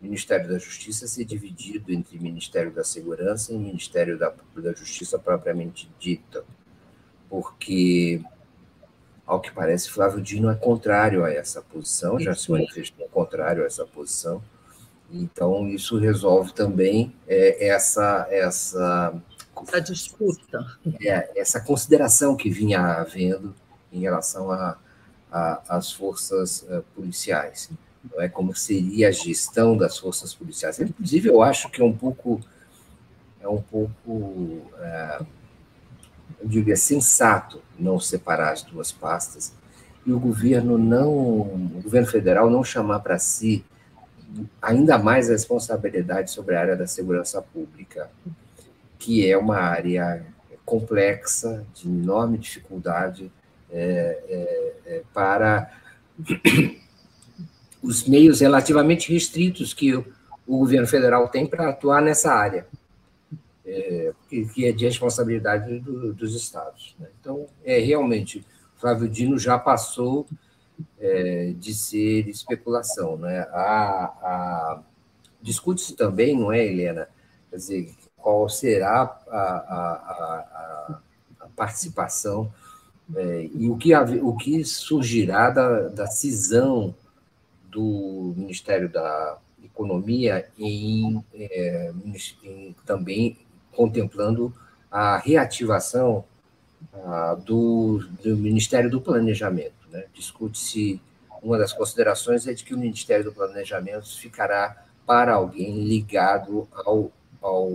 [0.00, 5.90] Ministério da Justiça ser dividido entre Ministério da Segurança e Ministério da, da Justiça propriamente
[5.98, 6.44] dita,
[7.28, 8.22] porque,
[9.26, 13.66] ao que parece, Flávio Dino é contrário a essa posição, já se manifestou contrário a
[13.66, 14.42] essa posição,
[15.10, 19.14] então isso resolve também é, essa essa
[19.62, 20.66] essa disputa,
[21.00, 23.54] é, essa consideração que vinha havendo
[23.90, 24.48] em relação
[25.32, 27.70] às forças uh, policiais
[28.10, 30.78] não é como seria a gestão das forças policiais.
[30.78, 32.40] Inclusive, eu acho que é um pouco,
[33.40, 35.20] é um pouco, é,
[36.40, 39.52] eu diria, sensato não separar as duas pastas
[40.04, 43.64] e o governo não, o governo federal não chamar para si
[44.60, 48.10] ainda mais responsabilidade sobre a área da segurança pública,
[48.98, 50.24] que é uma área
[50.64, 53.30] complexa, de enorme dificuldade
[53.70, 55.70] é, é, é para
[57.82, 60.04] os meios relativamente restritos que o,
[60.46, 62.66] o governo federal tem para atuar nessa área,
[63.64, 66.94] é, que, é de responsabilidade do, dos estados.
[66.98, 67.08] Né?
[67.20, 68.44] Então, é realmente,
[68.76, 70.26] Flávio Dino já passou
[70.98, 73.16] é, de ser especulação.
[73.16, 73.40] Né?
[73.52, 74.82] A, a
[75.46, 77.08] Discute-se também, não é, Helena?
[77.50, 81.00] Quer dizer, qual será a, a,
[81.40, 82.52] a participação
[83.14, 86.92] é, e o que, o que surgirá da, da cisão
[87.70, 91.92] do Ministério da Economia em, é,
[92.42, 93.38] em também
[93.70, 94.52] contemplando
[94.90, 96.24] a reativação
[97.44, 99.75] do, do, Ministério do Planejamento.
[99.90, 100.04] Né?
[100.14, 101.00] Discute-se,
[101.42, 107.12] uma das considerações é de que o Ministério do Planejamento ficará para alguém ligado ao,
[107.40, 107.70] ao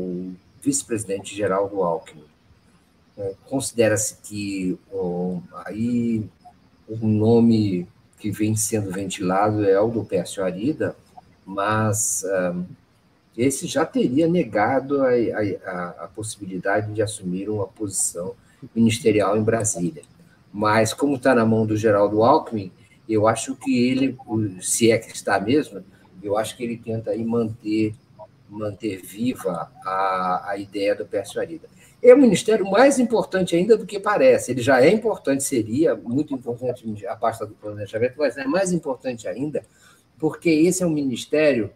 [0.61, 2.25] vice-presidente Geraldo Alckmin.
[3.17, 4.77] É, Considera-se que
[5.65, 6.25] aí
[6.87, 10.95] o nome que vem sendo ventilado é o do Pércio Arida,
[11.45, 12.65] mas um,
[13.37, 18.35] esse já teria negado a, a, a, possibilidade de assumir uma posição
[18.75, 20.03] ministerial em Brasília.
[20.51, 22.71] Mas, como está na mão do Geraldo Alckmin,
[23.07, 24.17] eu acho que ele,
[24.61, 25.83] se é que está mesmo,
[26.21, 27.95] eu acho que ele tenta aí manter,
[28.49, 31.67] manter viva a, a ideia do Pércio Arida
[32.03, 34.51] é um ministério mais importante ainda do que parece.
[34.51, 39.27] Ele já é importante, seria muito importante a pasta do planejamento, mas é mais importante
[39.27, 39.63] ainda
[40.17, 41.71] porque esse é um ministério,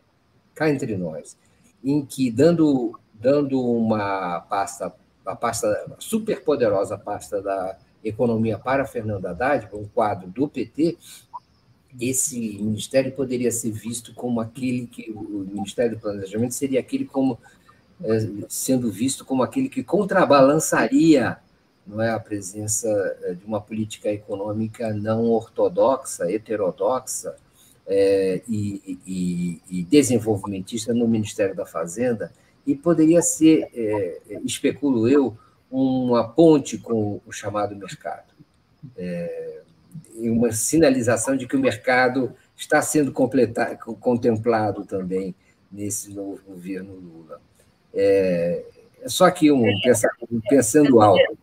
[0.53, 1.38] cá entre nós,
[1.83, 4.93] em que, dando, dando uma pasta,
[5.25, 7.77] a pasta super poderosa, a pasta da
[8.08, 10.98] economia para Fernando Haddad, um quadro do PT,
[12.00, 17.38] esse ministério poderia ser visto como aquele que o Ministério do Planejamento seria aquele como
[18.04, 21.38] é, sendo visto como aquele que contrabalançaria
[21.88, 22.88] não é a presença
[23.24, 27.36] é, de uma política econômica não ortodoxa, heterodoxa
[27.86, 32.32] é, e, e, e, desenvolvimentista no Ministério da Fazenda.
[32.66, 35.38] E poderia ser, é, especulo eu,
[35.76, 38.34] uma ponte com o chamado mercado,
[38.95, 39.61] é,
[40.15, 45.36] uma sinalização de que o mercado está sendo contemplado também
[45.69, 47.41] nesse novo governo Lula.
[47.93, 48.63] É,
[49.01, 49.65] é só que um,
[50.47, 51.38] pensando alto.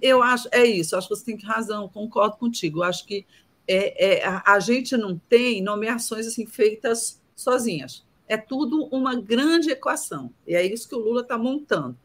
[0.00, 2.82] Eu acho, é isso, acho que você tem razão, concordo contigo.
[2.82, 3.24] Acho que
[3.68, 8.04] é, é, a, a, gente não tem nomeações assim feitas sozinhas.
[8.26, 10.32] É tudo uma grande equação.
[10.46, 11.96] E é isso que o Lula está montando.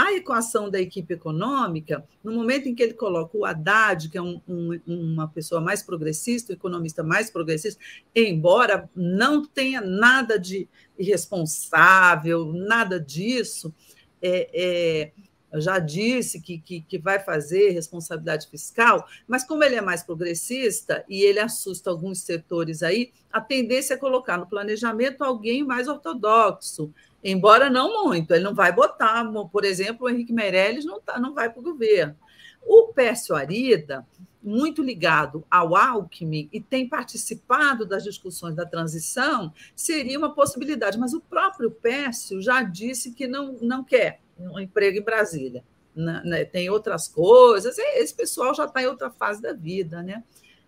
[0.00, 4.22] A equação da equipe econômica, no momento em que ele coloca o Haddad, que é
[4.22, 7.78] um, um, uma pessoa mais progressista, um economista mais progressista,
[8.16, 10.66] embora não tenha nada de
[10.98, 13.74] irresponsável, nada disso,
[14.22, 15.12] é, é,
[15.60, 21.04] já disse que, que, que, vai fazer responsabilidade fiscal, mas como ele é mais progressista
[21.10, 26.90] e ele assusta alguns setores aí, a tendência é colocar no planejamento alguém mais ortodoxo,
[27.22, 28.32] embora não muito.
[28.32, 31.64] Ele não vai botar, por exemplo, o Henrique Meirelles não, tá, não vai para o
[31.64, 32.16] governo.
[32.62, 34.06] O Pércio Arida,
[34.42, 40.98] muito ligado ao Alckmin e tem participado das discussões da transição, seria uma possibilidade.
[40.98, 45.64] Mas o próprio Pércio já disse que não, não quer um emprego em Brasília.
[45.94, 46.44] Né?
[46.44, 50.22] Tem outras coisas, esse pessoal já está em outra fase da vida, né?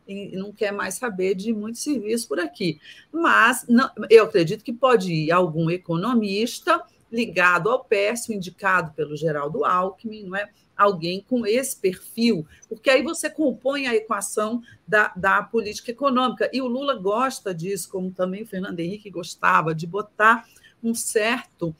[0.06, 2.80] E não quer mais saber de muito serviço por aqui.
[3.12, 9.64] Mas não, eu acredito que pode ir algum economista ligado ao Pércio, indicado pelo Geraldo
[9.64, 10.48] Alckmin, não é?
[10.76, 16.50] alguém com esse perfil, porque aí você compõe a equação da, da política econômica.
[16.52, 20.46] E o Lula gosta disso, como também o Fernando Henrique gostava, de botar
[20.82, 21.74] um certo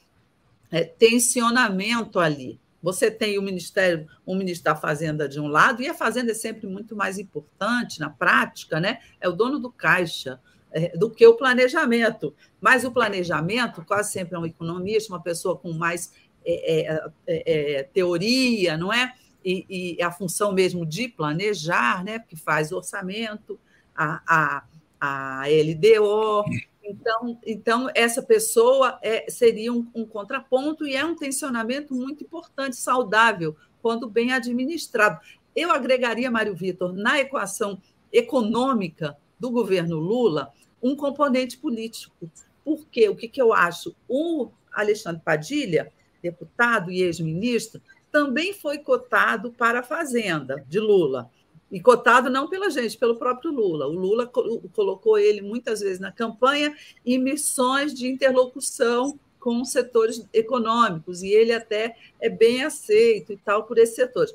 [0.70, 2.60] é, tensionamento ali.
[2.83, 6.35] Você tem o Ministério, o ministro da Fazenda de um lado, e a Fazenda é
[6.35, 8.99] sempre muito mais importante na prática, né?
[9.20, 10.41] É o dono do caixa
[10.72, 12.35] é, do que o planejamento.
[12.61, 16.12] Mas o planejamento, quase sempre é um economista, uma pessoa com mais
[16.45, 19.14] é é, é, é, teoria, não é?
[19.45, 22.18] E, e, a função mesmo de planejar, né?
[22.18, 23.59] Porque faz orçamento,
[23.95, 24.64] a, a,
[25.01, 26.45] a LDO.
[26.83, 32.76] Então, então, essa pessoa é, seria um, um contraponto e é um tensionamento muito importante,
[32.76, 35.20] saudável, quando bem administrado.
[35.55, 37.80] Eu agregaria, Mário Vitor, na equação
[38.12, 40.53] econômica do governo Lula,
[40.83, 42.30] um componente político.
[42.64, 43.95] Porque o que, que eu acho?
[44.09, 51.28] O Alexandre Padilha deputado e ex-ministro, também foi cotado para a Fazenda de Lula.
[51.72, 53.86] E cotado não pela gente, pelo próprio Lula.
[53.86, 61.22] O Lula colocou ele muitas vezes na campanha em missões de interlocução com setores econômicos,
[61.22, 64.32] e ele até é bem aceito e tal por esses setores.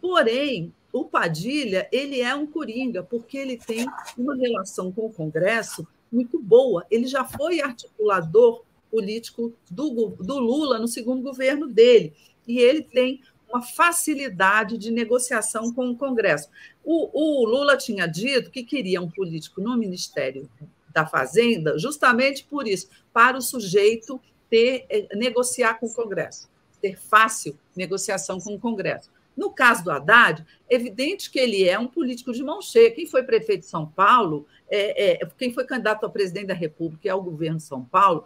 [0.00, 3.86] Porém, o Padilha, ele é um coringa, porque ele tem
[4.16, 6.84] uma relação com o Congresso muito boa.
[6.90, 12.14] Ele já foi articulador político do, do Lula no segundo governo dele.
[12.46, 16.48] E ele tem uma facilidade de negociação com o Congresso.
[16.84, 20.48] O, o, Lula tinha dito que queria um político no Ministério
[20.92, 24.20] da Fazenda, justamente por isso, para o sujeito
[24.50, 26.48] ter eh, negociar com o Congresso,
[26.80, 29.10] ter fácil negociação com o Congresso.
[29.38, 32.90] No caso do Haddad, evidente que ele é um político de mão cheia.
[32.90, 37.06] Quem foi prefeito de São Paulo, é, é, quem foi candidato a presidente da República
[37.06, 38.24] e ao governo de São Paulo,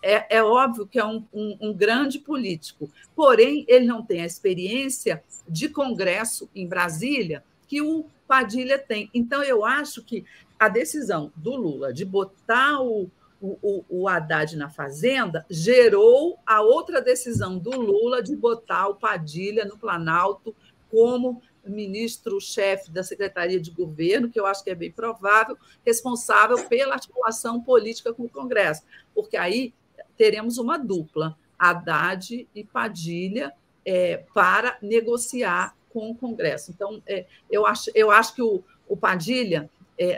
[0.00, 2.88] é, é óbvio que é um, um, um, grande político.
[3.12, 9.10] Porém, ele não tem a experiência de Congresso em Brasília que o Padilha tem.
[9.12, 10.24] Então, eu acho que
[10.60, 13.10] a decisão do Lula de botar o,
[13.42, 19.64] o, o Haddad na Fazenda gerou a outra decisão do Lula de botar o Padilha
[19.64, 20.54] no Planalto
[20.88, 26.94] como ministro-chefe da Secretaria de Governo, que eu acho que é bem provável, responsável pela
[26.94, 28.82] articulação política com o Congresso,
[29.14, 29.72] porque aí
[30.16, 33.52] teremos uma dupla, Haddad e Padilha,
[33.84, 36.70] é, para negociar com o Congresso.
[36.70, 39.68] Então, é, eu, acho, eu acho que o, o Padilha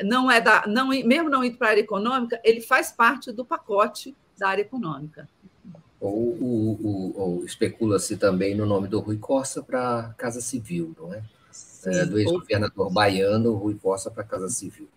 [0.05, 3.45] não é da, não, mesmo não indo para a área econômica, ele faz parte do
[3.45, 5.29] pacote da área econômica.
[6.01, 6.79] Ou,
[7.17, 11.23] ou especula-se também no nome do Rui Costa para a Casa Civil, não é?
[11.87, 12.93] É do ex-governador ou...
[12.93, 14.89] baiano, Rui Costa para a Casa Civil.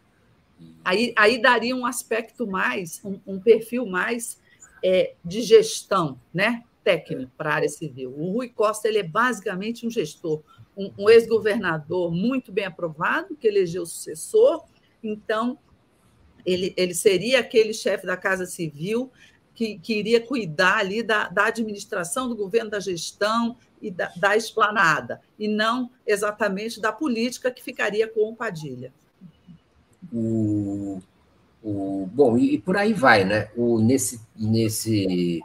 [0.83, 4.39] Aí, aí daria um aspecto mais, um, um perfil mais
[4.83, 6.63] é, de gestão, né?
[6.87, 8.13] técnico para a área civil.
[8.17, 10.41] O Rui Costa ele é basicamente um gestor,
[10.75, 14.63] um, um ex-governador muito bem aprovado, que elegeu o sucessor,
[15.09, 15.57] então
[16.45, 19.11] ele, ele seria aquele chefe da Casa Civil
[19.53, 24.35] que, que iria cuidar ali da, da administração do governo, da gestão e da, da
[24.35, 28.93] esplanada, e não exatamente da política que ficaria com o Padilha.
[30.13, 31.01] O,
[31.63, 33.49] o, bom, e, e por aí vai, né?
[33.55, 35.41] O, nesse, nesse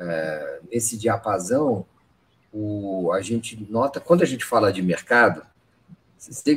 [0.00, 1.84] é, nesse diapasão,
[2.52, 5.42] o, a gente nota, quando a gente fala de mercado,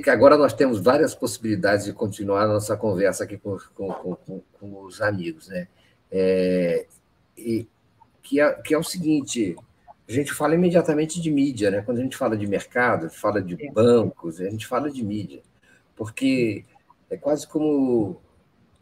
[0.02, 4.42] que agora nós temos várias possibilidades de continuar a nossa conversa aqui com, com, com,
[4.60, 5.68] com os amigos, né?
[6.12, 6.86] É,
[7.38, 7.66] e,
[8.22, 9.56] que, é, que é o seguinte,
[10.08, 11.82] a gente fala imediatamente de mídia, né?
[11.82, 13.72] Quando a gente fala de mercado, fala de é.
[13.72, 15.42] bancos, a gente fala de mídia,
[15.96, 16.66] porque
[17.10, 18.20] é quase como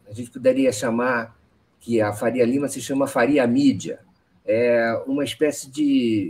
[0.08, 1.38] a gente poderia chamar
[1.78, 4.00] que a Faria Lima se chama Faria Mídia,
[4.44, 6.28] é uma espécie de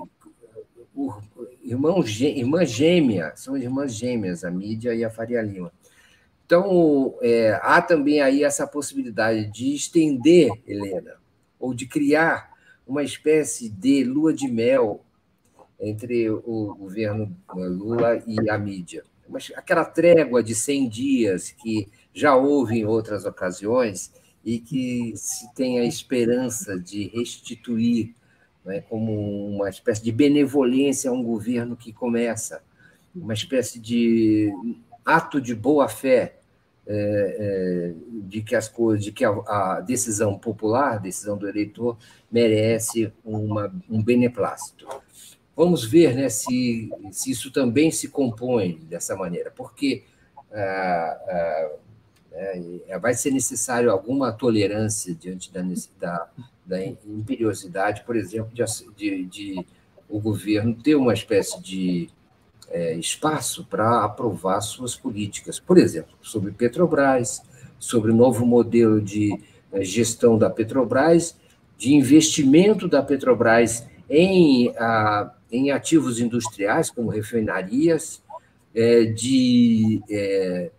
[1.72, 5.72] irmão, irmã gêmea, são irmãs gêmeas, a mídia e a Faria Lima.
[6.44, 11.16] Então, é, há também aí essa possibilidade de estender, Helena,
[11.58, 12.50] ou de criar
[12.86, 15.04] uma espécie de lua de mel
[15.80, 19.04] entre o governo Lula e a mídia.
[19.28, 24.12] Mas aquela trégua de 100 dias que já houve em outras ocasiões,
[24.44, 28.14] e que se tem a esperança de restituir
[28.64, 29.12] né, como
[29.48, 32.62] uma espécie de benevolência a um governo que começa.
[33.14, 34.52] uma espécie de
[35.04, 36.36] ato de boa fé
[36.86, 37.94] é, é,
[38.24, 41.96] de que as coisas, de que a, a, decisão popular, a decisão do eleitor
[42.30, 44.88] merece uma, um beneplácito.
[45.54, 50.02] Vamos ver né, se, se isso também se compõe dessa maneira, porque
[50.52, 51.70] ah, ah,
[52.34, 55.62] é, vai ser necessário alguma tolerância diante da,
[56.00, 56.28] da,
[56.64, 58.64] da imperiosidade, por exemplo, de,
[58.96, 59.66] de, de
[60.08, 62.10] o governo ter uma espécie de
[62.70, 67.42] é, espaço para aprovar suas políticas, por exemplo, sobre Petrobras,
[67.78, 69.38] sobre o novo modelo de
[69.72, 71.36] é, gestão da Petrobras,
[71.76, 78.22] de investimento da Petrobras em, a, em ativos industriais, como refinarias,
[78.74, 80.70] é, de é,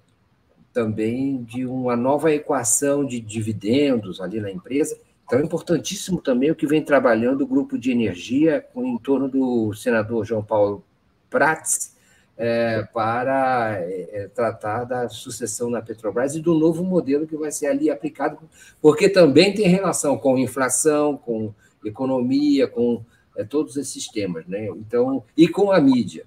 [0.74, 4.97] também de uma nova equação de dividendos ali na empresa.
[5.26, 9.74] Então, é importantíssimo também o que vem trabalhando o grupo de energia em torno do
[9.74, 10.84] senador João Paulo
[11.30, 11.93] Prats,
[12.36, 17.67] é, para é, tratar da sucessão na Petrobras e do novo modelo que vai ser
[17.67, 18.39] ali aplicado,
[18.82, 21.53] porque também tem relação com inflação, com
[21.86, 23.03] economia, com
[23.38, 24.67] é, todos esses temas, né?
[24.67, 26.26] Então, e com a mídia.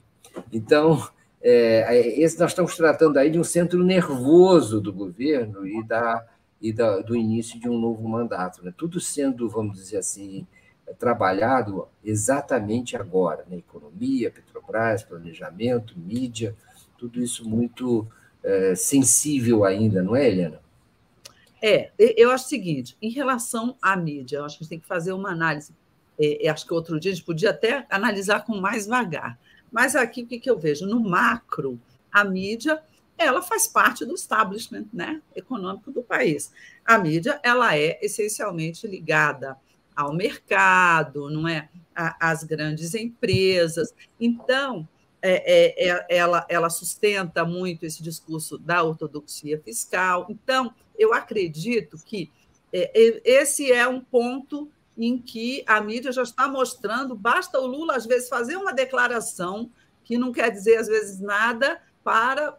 [0.52, 1.08] Então,
[1.48, 6.26] é, esse nós estamos tratando aí de um centro nervoso do governo e da
[6.60, 8.72] e da, do início de um novo mandato, né?
[8.76, 10.46] Tudo sendo, vamos dizer assim,
[10.86, 13.58] é trabalhado exatamente agora, né?
[13.58, 16.56] Economia, Petrobras, planejamento, mídia,
[16.98, 18.08] tudo isso muito
[18.42, 20.60] é, sensível ainda, não é, Helena?
[21.62, 24.80] É, eu acho o seguinte, em relação à mídia, eu acho que a gente tem
[24.80, 25.74] que fazer uma análise.
[26.18, 29.38] É, acho que outro dia a gente podia até analisar com mais vagar.
[29.76, 30.86] Mas aqui o que, eu vejo?
[30.86, 31.78] No macro,
[32.10, 32.82] a mídia
[33.18, 36.50] ela faz parte do establishment né, econômico do país.
[36.82, 39.54] A mídia ela é essencialmente ligada
[39.94, 41.68] ao mercado, não é?
[41.94, 43.92] Às grandes empresas.
[44.18, 44.88] Então,
[45.20, 50.26] é, é, é, ela, ela sustenta muito esse discurso da ortodoxia fiscal.
[50.30, 52.32] Então, eu acredito que
[52.72, 57.96] é, esse é um ponto em que a mídia já está mostrando, basta o Lula,
[57.96, 59.70] às vezes, fazer uma declaração
[60.04, 62.56] que não quer dizer, às vezes, nada, para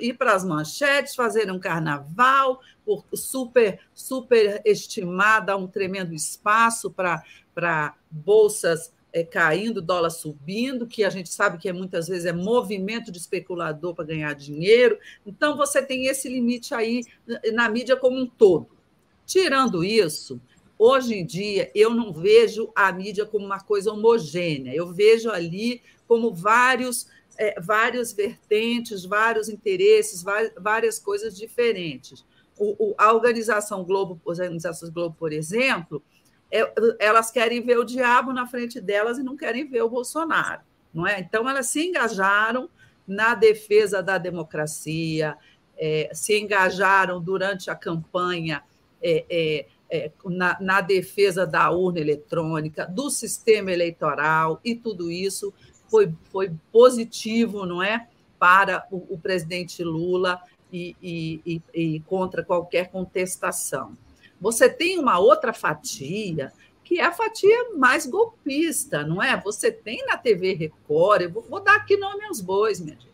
[0.00, 2.60] ir para as manchetes, fazer um carnaval,
[3.14, 11.28] super, super estimada, um tremendo espaço para bolsas é, caindo, dólar subindo, que a gente
[11.28, 14.98] sabe que é, muitas vezes é movimento de especulador para ganhar dinheiro.
[15.24, 17.02] Então, você tem esse limite aí
[17.52, 18.68] na mídia como um todo.
[19.24, 20.40] Tirando isso,
[20.82, 25.80] hoje em dia, eu não vejo a mídia como uma coisa homogênea, eu vejo ali
[26.08, 27.06] como vários
[27.38, 30.24] é, várias vertentes, vários interesses,
[30.58, 32.24] várias coisas diferentes.
[32.58, 36.02] O, o, a organização Globo, as organizações Globo, por exemplo,
[36.50, 40.62] é, elas querem ver o diabo na frente delas e não querem ver o Bolsonaro,
[40.92, 41.20] não é?
[41.20, 42.68] Então elas se engajaram
[43.06, 45.36] na defesa da democracia,
[45.78, 48.62] é, se engajaram durante a campanha
[49.02, 55.52] é, é, na, na, defesa da urna eletrônica, do sistema eleitoral e tudo isso
[55.86, 58.08] foi, foi positivo, não é?
[58.38, 60.40] Para o, o presidente Lula
[60.72, 63.92] e, e, e, e contra qualquer contestação.
[64.40, 66.50] Você tem uma outra fatia
[66.82, 69.38] que é a fatia mais golpista, não é?
[69.42, 73.12] Você tem na TV Record, eu vou, vou, dar aqui nome aos bois, minha gente.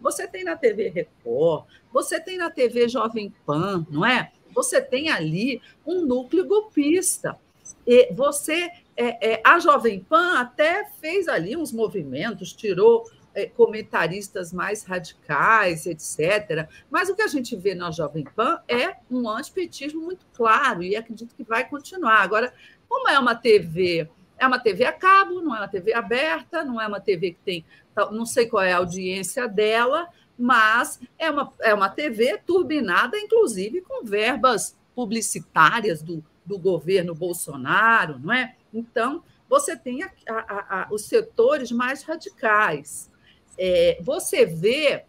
[0.00, 4.32] Você tem na TV Record, você tem na TV Jovem Pan, não é?
[4.54, 7.38] Você tem ali um núcleo golpista.
[7.86, 14.52] E você é, é, a Jovem Pan até fez ali uns movimentos, tirou é, comentaristas
[14.52, 16.68] mais radicais, etc.
[16.90, 20.96] Mas o que a gente vê na Jovem Pan é um antipetismo muito claro e
[20.96, 22.20] acredito que vai continuar.
[22.20, 22.52] Agora,
[22.88, 26.80] como é uma TV, é uma TV a cabo, não é uma TV aberta, não
[26.80, 27.64] é uma TV que tem,
[28.10, 30.08] não sei qual é a audiência dela,
[30.40, 38.18] mas é uma, é uma TV turbinada, inclusive com verbas publicitárias do, do governo Bolsonaro,
[38.18, 38.56] não é?
[38.72, 43.10] Então, você tem a, a, a, os setores mais radicais.
[43.58, 45.04] É, você vê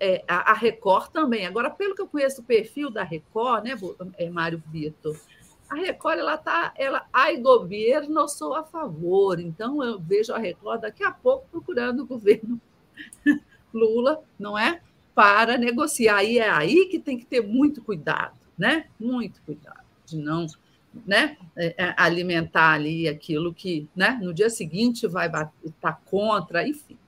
[0.00, 1.46] é, a, Record também.
[1.46, 3.76] Agora, pelo que eu conheço o perfil da Record, né,
[4.18, 5.16] é, Mário Vitor,
[5.68, 9.38] a Record, ela está, ela, ai governo, sou a favor.
[9.38, 12.60] Então, eu vejo a Record daqui a pouco procurando o governo
[13.72, 14.80] Lula, não é?
[15.14, 16.24] Para negociar.
[16.24, 18.86] E é aí que tem que ter muito cuidado, né?
[18.98, 20.46] Muito cuidado de não
[21.06, 26.66] né, é, é, alimentar ali aquilo que né, no dia seguinte vai estar tá contra,
[26.66, 26.98] enfim.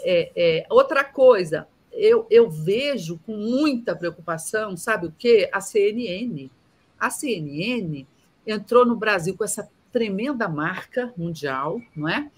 [0.00, 5.48] É, é, outra coisa, eu, eu vejo com muita preocupação, sabe o quê?
[5.52, 6.50] A CNN.
[6.98, 8.06] A CNN
[8.46, 12.30] entrou no Brasil com essa tremenda marca mundial, não é?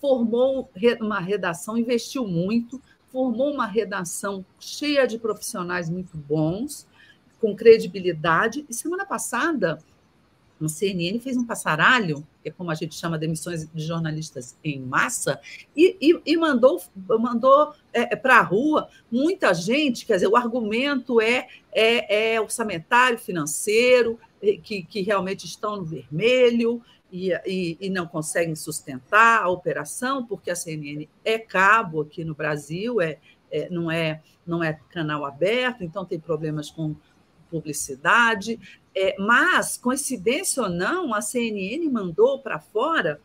[0.00, 2.80] Formou uma redação, investiu muito,
[3.12, 6.86] formou uma redação cheia de profissionais muito bons,
[7.40, 8.66] com credibilidade.
[8.68, 9.78] E semana passada,
[10.60, 14.80] no CNN fez um passaralho, que é como a gente chama de de jornalistas em
[14.80, 15.40] massa,
[15.76, 16.82] e, e, e mandou,
[17.20, 20.04] mandou é, para a rua muita gente.
[20.04, 24.18] Quer dizer, o argumento é, é, é orçamentário, financeiro,
[24.62, 30.50] que, que realmente estão no vermelho e, e, e, não conseguem sustentar a operação, porque
[30.50, 33.18] a CNN é cabo aqui no Brasil, é,
[33.50, 36.94] é, não, é, não é canal aberto, então tem problemas com
[37.50, 38.60] publicidade.
[38.94, 43.20] É, mas, coincidência ou não, a CNN mandou para fora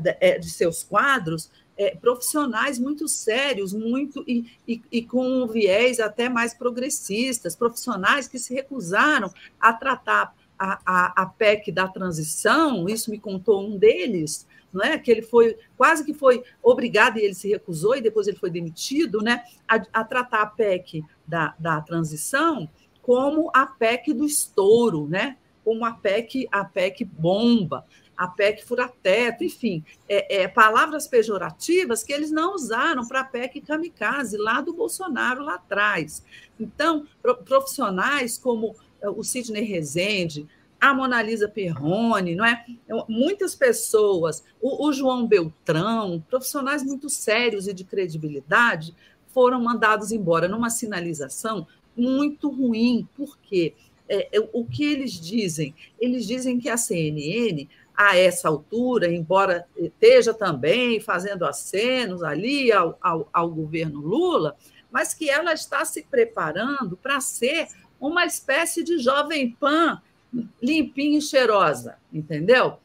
[0.00, 5.46] de, é, de, seus quadros é, profissionais muito sérios, muito e, e, e, com um
[5.46, 11.86] viés até mais progressistas, profissionais que se recusaram a tratar a, a, a PEC da
[11.88, 14.98] transição, isso me contou um deles, não é?
[14.98, 18.50] que ele foi quase que foi obrigado e ele se recusou e depois ele foi
[18.50, 19.42] demitido, né?
[19.66, 22.68] a, a tratar a PEC da, da transição
[23.00, 25.38] como a PEC do estouro, né?
[25.64, 27.84] como a PEC, a PEC bomba,
[28.18, 33.60] a PEC fura-teto, enfim, é, é, palavras pejorativas que eles não usaram para a PEC
[33.60, 36.24] kamikaze, lá do Bolsonaro, lá atrás.
[36.58, 37.06] Então,
[37.44, 40.48] profissionais como o Sidney Rezende,
[40.80, 42.64] a Mona Lisa Perrone, não é?
[43.08, 48.94] Muitas pessoas, o, o João Beltrão, profissionais muito sérios e de credibilidade,
[49.28, 53.08] foram mandados embora numa sinalização muito ruim.
[53.16, 53.74] Por quê?
[54.08, 55.74] É, é, o que eles dizem?
[56.00, 62.96] Eles dizem que a CNN, a essa altura, embora esteja também fazendo acenos ali ao,
[63.00, 64.56] ao, ao governo Lula,
[64.90, 67.68] mas que ela está se preparando para ser
[68.00, 70.00] uma espécie de jovem pan
[70.62, 72.78] limpinha e cheirosa, entendeu?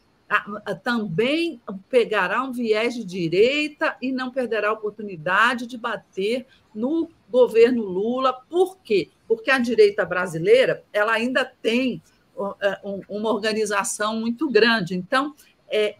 [0.83, 7.83] Também pegará um viés de direita e não perderá a oportunidade de bater no governo
[7.83, 8.33] Lula.
[8.49, 9.09] Por quê?
[9.27, 12.01] Porque a direita brasileira ela ainda tem
[12.61, 14.95] é, uma organização muito grande.
[14.95, 15.35] Então,
[15.69, 15.95] é,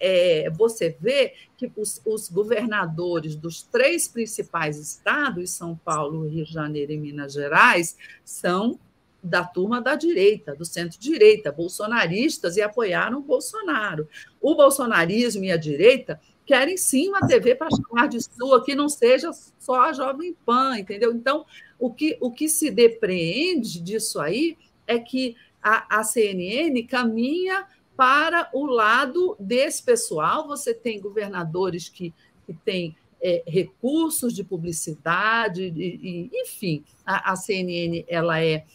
[0.45, 6.51] é, você vê que os, os, governadores dos três principais estados, São Paulo, Rio de
[6.51, 8.80] Janeiro e Minas Gerais, são
[9.24, 14.07] da turma da direita, do centro-direita, bolsonaristas, e apoiaram o Bolsonaro.
[14.41, 18.89] O bolsonarismo e a direita querem sim uma TV para chamar de sua, que não
[18.89, 21.13] seja só a Jovem Pan, entendeu?
[21.13, 21.45] Então,
[21.80, 27.65] o que, o que se depreende disso aí é que a, a CNN caminha
[27.95, 30.47] para o lado desse pessoal.
[30.47, 32.13] Você tem governadores que,
[32.45, 38.65] que têm é, recursos de publicidade, e, e enfim, a, a CNN ela é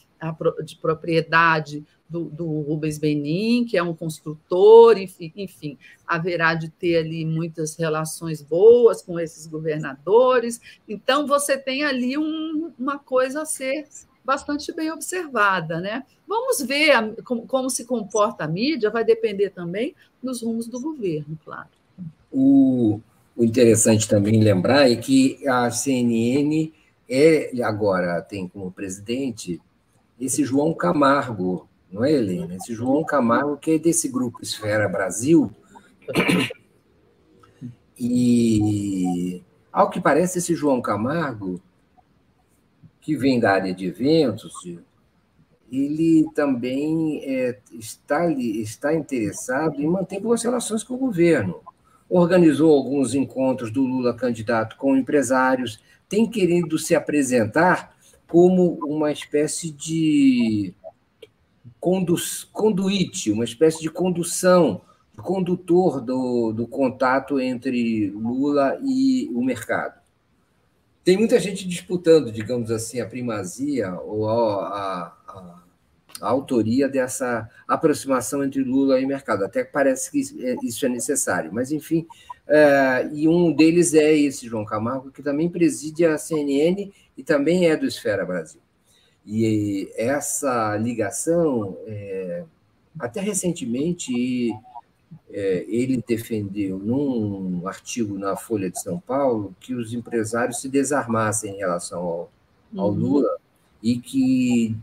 [0.64, 6.96] de propriedade do, do Rubens Benin, que é um construtor, enfim, enfim, haverá de ter
[6.96, 10.60] ali muitas relações boas com esses governadores.
[10.88, 13.86] Então, você tem ali um, uma coisa a ser
[14.24, 15.80] bastante bem observada.
[15.80, 16.02] Né?
[16.26, 20.80] Vamos ver a, como, como, se comporta a mídia, vai depender também dos rumos do
[20.80, 21.68] governo, claro.
[22.30, 23.00] O,
[23.36, 26.72] o interessante também lembrar é que a CNN
[27.08, 29.60] é, agora tem como presidente
[30.20, 32.56] esse João Camargo, não é, Helena?
[32.56, 35.50] Esse João Camargo, que é desse grupo Esfera Brasil.
[38.00, 39.42] E,
[39.72, 41.60] ao que parece, esse João Camargo,
[43.00, 44.52] que vem da área de eventos,
[45.72, 51.60] ele também é, está, está interessado em manter boas relações com o governo.
[52.08, 57.97] Organizou alguns encontros do Lula candidato com empresários, tem querido se apresentar
[58.28, 60.74] como uma espécie de
[62.52, 64.82] conduíte, uma espécie de condução,
[65.16, 69.98] condutor do, do contato entre Lula e o mercado.
[71.04, 75.62] Tem muita gente disputando, digamos assim, a primazia ou a, a,
[76.20, 79.44] a autoria dessa aproximação entre Lula e mercado.
[79.44, 80.20] Até parece que
[80.62, 82.06] isso é necessário, mas enfim.
[82.48, 87.68] É, e um deles é esse João Camargo, que também preside a CNN e também
[87.68, 88.60] é do Esfera Brasil.
[89.26, 92.44] E essa ligação, é,
[92.98, 94.50] até recentemente,
[95.30, 101.54] é, ele defendeu num artigo na Folha de São Paulo que os empresários se desarmassem
[101.54, 102.30] em relação ao,
[102.74, 102.94] ao uhum.
[102.94, 103.36] Lula
[103.82, 104.74] e que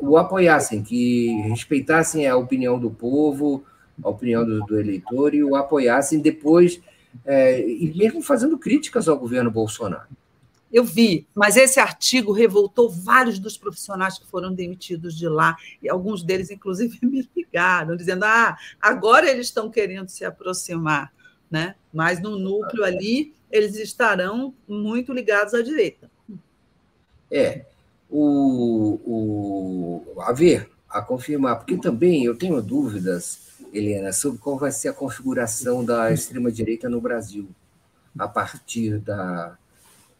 [0.00, 3.64] o apoiassem, que respeitassem a opinião do povo,
[4.02, 6.80] a opinião do, do eleitor e o apoiassem depois,
[7.24, 10.08] é, e mesmo fazendo críticas ao governo Bolsonaro.
[10.70, 15.88] Eu vi, mas esse artigo revoltou vários dos profissionais que foram demitidos de lá, e
[15.88, 21.10] alguns deles, inclusive, me ligaram, dizendo: ah, agora eles estão querendo se aproximar
[21.50, 21.74] né?
[21.92, 26.10] Mas no núcleo ali, eles estarão muito ligados à direita.
[27.30, 27.64] É,
[28.10, 34.70] o, o, a ver, a confirmar, porque também eu tenho dúvidas, Helena, sobre qual vai
[34.70, 37.48] ser a configuração da extrema-direita no Brasil,
[38.18, 39.56] a partir da,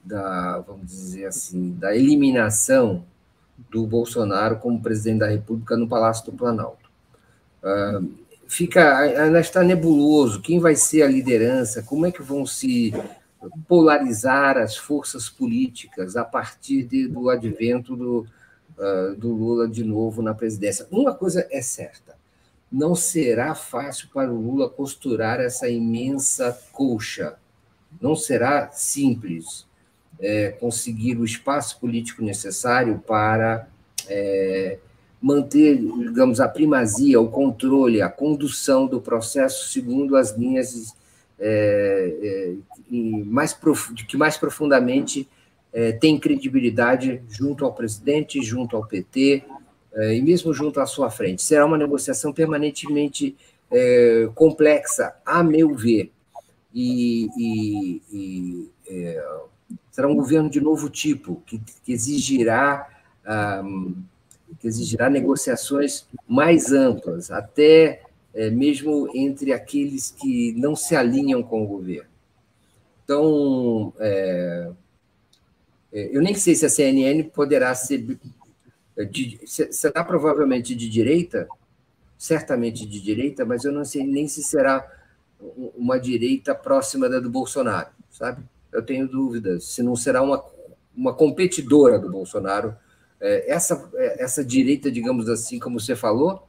[0.04, 3.04] da, vamos dizer assim, da eliminação
[3.70, 6.88] do Bolsonaro como presidente da República no Palácio do Planalto.
[7.62, 8.08] Uh,
[8.46, 12.92] fica, ainda está nebuloso quem vai ser a liderança, como é que vão se
[13.66, 18.26] polarizar as forças políticas a partir de, do advento do,
[18.76, 20.86] uh, do Lula de novo na presidência.
[20.90, 22.16] Uma coisa é certa:
[22.70, 27.36] não será fácil para o Lula costurar essa imensa colcha.
[28.00, 29.66] Não será simples
[30.20, 33.68] é, conseguir o espaço político necessário para
[34.06, 34.78] é,
[35.20, 40.94] manter, digamos, a primazia, o controle, a condução do processo segundo as linhas
[41.40, 42.56] é,
[42.90, 42.94] é,
[43.24, 45.28] mais prof, que mais profundamente
[45.72, 49.44] é, tem credibilidade junto ao presidente, junto ao PT
[49.94, 51.42] é, e mesmo junto à sua frente.
[51.42, 53.36] Será uma negociação permanentemente
[53.70, 56.10] é, complexa, a meu ver,
[56.74, 59.24] e, e, e é,
[59.90, 62.88] será um governo de novo tipo que, que exigirá
[63.64, 63.94] um,
[64.58, 68.02] que exigirá negociações mais amplas, até
[68.34, 72.08] é, mesmo entre aqueles que não se alinham com o governo.
[73.04, 74.70] Então, é,
[75.92, 78.18] é eu nem sei se a CNN poderá ser.
[79.46, 81.48] Será provavelmente de direita,
[82.16, 84.86] certamente de direita, mas eu não sei nem se será
[85.76, 88.42] uma direita próxima da do Bolsonaro, sabe?
[88.72, 90.44] Eu tenho dúvidas se não será uma,
[90.96, 92.76] uma competidora do Bolsonaro.
[93.20, 96.48] É, essa, é, essa direita, digamos assim, como você falou,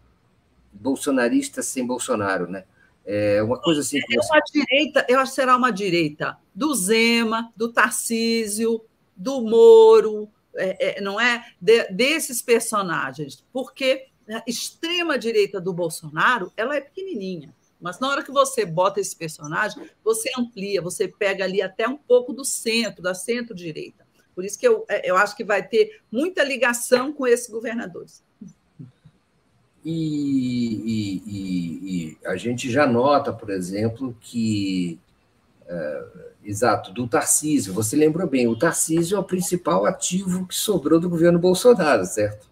[0.72, 2.64] bolsonarista sem Bolsonaro, né?
[3.06, 4.00] É uma coisa assim.
[4.00, 4.32] Que você...
[4.32, 8.84] uma direita, eu acho que será uma direita do Zema, do Tarcísio,
[9.16, 10.30] do Moro,
[10.60, 11.46] é, é, não é?
[11.60, 17.54] De, desses personagens, porque a extrema direita do Bolsonaro ela é pequenininha.
[17.82, 21.98] Mas na hora que você bota esse personagem, você amplia, você pega ali até um
[21.98, 24.06] pouco do centro, da centro-direita.
[24.36, 28.24] Por isso que eu, é, eu acho que vai ter muita ligação com esses governadores.
[29.84, 35.00] E, e, e, e, a gente já nota, por exemplo, que.
[36.44, 37.74] Exato, do Tarcísio.
[37.74, 42.50] Você lembrou bem, o Tarcísio é o principal ativo que sobrou do governo Bolsonaro, certo?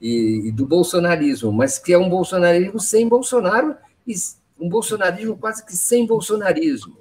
[0.00, 4.14] E, do bolsonarismo, mas que é um bolsonarismo sem Bolsonaro, e
[4.58, 6.98] um bolsonarismo quase que sem bolsonarismo.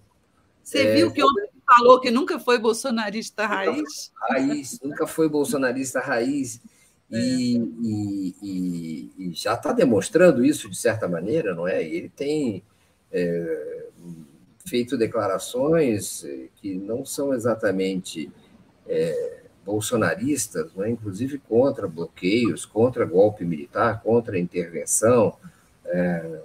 [0.63, 4.11] Você é, viu que ontem falou que nunca foi bolsonarista raiz?
[4.29, 6.59] Raiz, nunca foi bolsonarista raiz.
[7.13, 7.17] É.
[7.17, 11.83] E, e, e, e, já está demonstrando isso de certa maneira, não é?
[11.83, 12.63] Ele tem
[13.11, 13.87] é,
[14.65, 16.25] feito declarações
[16.57, 18.31] que não são exatamente
[18.87, 20.89] é, bolsonaristas, não é?
[20.89, 25.35] inclusive contra bloqueios, contra golpe militar, contra intervenção.
[25.85, 26.39] É,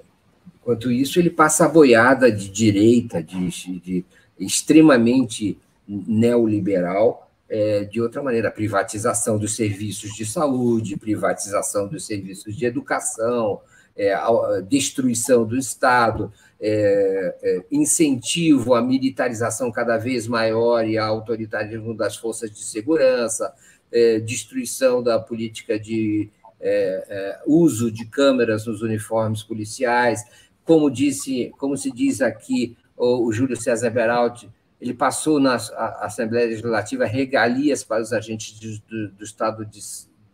[0.61, 3.51] enquanto isso, ele passa a boiada de direita, de,
[3.81, 4.05] de
[4.39, 5.59] extremamente
[5.89, 13.61] neoliberal, é, de outra maneira, privatização dos serviços de saúde, privatização dos serviços de educação,
[13.97, 21.17] é, a destruição do Estado, é, é, incentivo à militarização cada vez maior e ao
[21.17, 23.53] autoritarismo das forças de segurança,
[23.93, 26.29] é, destruição da política de
[26.61, 30.25] é, uso de câmeras nos uniformes policiais,
[30.65, 36.49] como disse, como se diz aqui o, o Júlio César Beraldi, ele passou na Assembleia
[36.49, 39.81] Legislativa regalias para os agentes de, do, do, Estado de,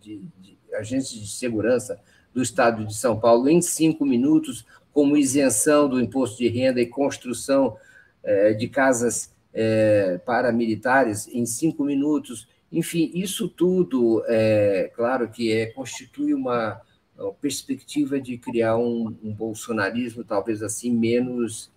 [0.01, 2.01] de, de, agentes de segurança
[2.35, 6.87] do Estado de São Paulo em cinco minutos, como isenção do imposto de renda e
[6.87, 7.77] construção
[8.23, 12.49] é, de casas é, para militares em cinco minutos.
[12.71, 16.81] Enfim, isso tudo, é claro que é, constitui uma,
[17.19, 21.71] uma perspectiva de criar um, um bolsonarismo talvez assim menos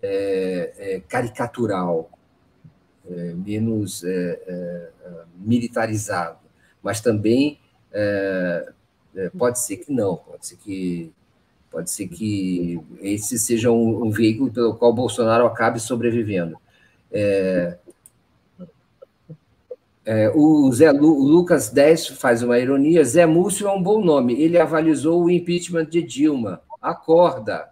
[0.00, 2.10] é, é, caricatural,
[3.10, 4.04] é, menos
[5.36, 6.38] militarizado,
[6.82, 7.58] mas também
[9.36, 11.12] pode ser que não, pode ser que
[11.70, 16.56] pode ser que esse seja um, um veículo pelo qual Bolsonaro acabe sobrevivendo.
[17.12, 17.76] É,
[20.04, 23.04] é, o Zé Lu, o Lucas 10 faz uma ironia.
[23.04, 24.40] Zé Múcio é um bom nome.
[24.40, 26.62] Ele avalizou o impeachment de Dilma.
[26.80, 27.70] Acorda.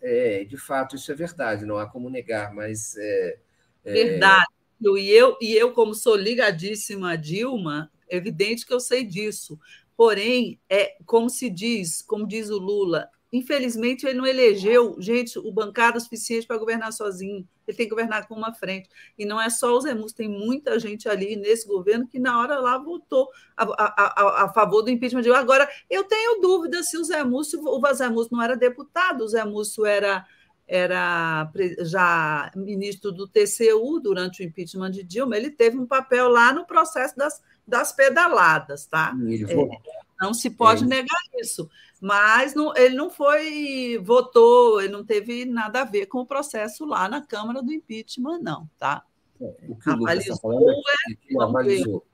[0.00, 2.96] É, de fato, isso é verdade, não há como negar, mas.
[2.96, 3.36] É,
[3.84, 3.92] é...
[3.92, 4.46] Verdade.
[4.80, 9.58] E eu, e eu, como sou ligadíssima a Dilma, é evidente que eu sei disso.
[9.98, 15.50] Porém, é como se diz, como diz o Lula, infelizmente, ele não elegeu, gente, o
[15.50, 17.44] bancada suficiente para governar sozinho.
[17.66, 18.88] Ele tem que governar com uma frente.
[19.18, 22.40] E não é só o Zé Múcio, tem muita gente ali nesse governo que, na
[22.40, 25.34] hora lá, votou a, a, a, a favor do impeachment.
[25.34, 29.44] Agora, eu tenho dúvida se o Zé Múcio, o Zé não era deputado, o Zé
[29.44, 30.24] Múcio era
[30.70, 36.52] era já ministro do TCU durante o impeachment de Dilma, ele teve um papel lá
[36.52, 39.14] no processo das, das pedaladas, tá?
[39.48, 39.78] É,
[40.20, 40.86] não se pode é.
[40.86, 41.68] negar isso.
[42.00, 46.84] Mas não, ele não foi, votou, ele não teve nada a ver com o processo
[46.84, 49.04] lá na Câmara do impeachment, não, tá?
[49.40, 52.04] É, o que o Lucas está falando é que avalizou.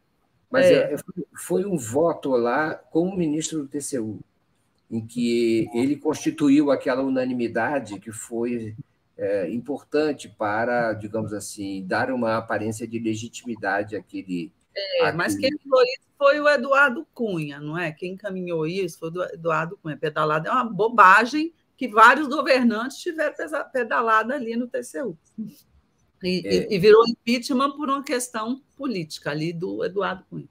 [0.51, 0.95] Mas é.
[0.95, 0.97] é
[1.37, 4.21] foi um voto lá com o ministro do TCU
[4.91, 8.77] em que ele constituiu aquela unanimidade que foi
[9.17, 14.53] é, importante para, digamos assim, dar uma aparência de legitimidade àquele.
[14.77, 17.93] É, mas quem falou isso foi o Eduardo Cunha, não é?
[17.93, 19.97] Quem encaminhou isso foi o Eduardo Cunha.
[19.97, 23.35] Pedalada é uma bobagem que vários governantes tiveram
[23.73, 25.17] pedalada ali no TCU.
[26.23, 26.75] E, é.
[26.75, 30.49] e virou impeachment por uma questão política ali do Eduardo Cunha.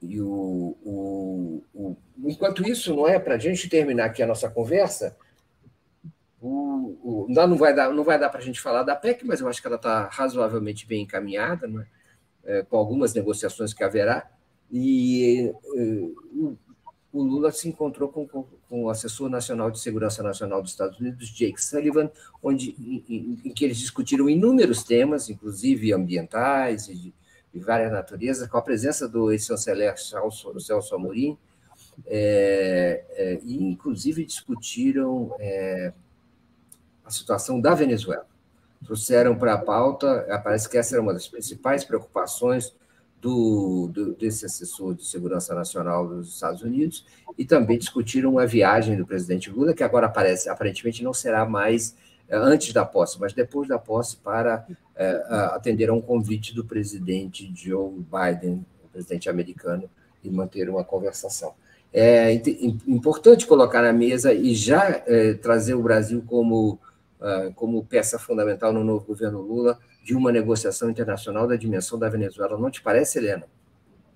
[0.00, 4.48] E o, o, o, enquanto isso, não é para a gente terminar aqui a nossa
[4.48, 5.16] conversa,
[6.40, 9.40] o, o, não vai dar, não vai dar para a gente falar da PEC, mas
[9.40, 12.01] eu acho que ela está razoavelmente bem encaminhada, é?
[12.44, 14.28] É, com algumas negociações que haverá.
[14.70, 16.08] E é,
[17.12, 21.28] o, Lula se encontrou com, com, o assessor nacional de segurança nacional dos Estados Unidos,
[21.28, 22.10] Jake Sullivan,
[22.42, 27.14] onde, em, em, que eles discutiram inúmeros temas, inclusive ambientais e de,
[27.52, 31.36] de várias naturezas, com a presença do ex-chanceler Celso Amorim,
[32.06, 35.92] é, é, e inclusive discutiram é,
[37.04, 38.26] a situação da Venezuela.
[38.84, 42.74] Trouxeram para a pauta, parece que essa era uma das principais preocupações
[43.20, 47.06] do, do, desse assessor de segurança nacional dos Estados Unidos,
[47.38, 51.94] e também discutiram a viagem do presidente Lula, que agora parece, aparentemente não será mais
[52.28, 54.66] é, antes da posse, mas depois da posse, para
[54.96, 59.88] é, atender a um convite do presidente Joe Biden, o presidente americano,
[60.24, 61.54] e manter uma conversação.
[61.92, 62.32] É
[62.86, 66.78] importante colocar na mesa e já é, trazer o Brasil como,
[67.54, 72.58] como peça fundamental no novo governo Lula de uma negociação internacional da dimensão da Venezuela.
[72.58, 73.46] Não te parece, Helena?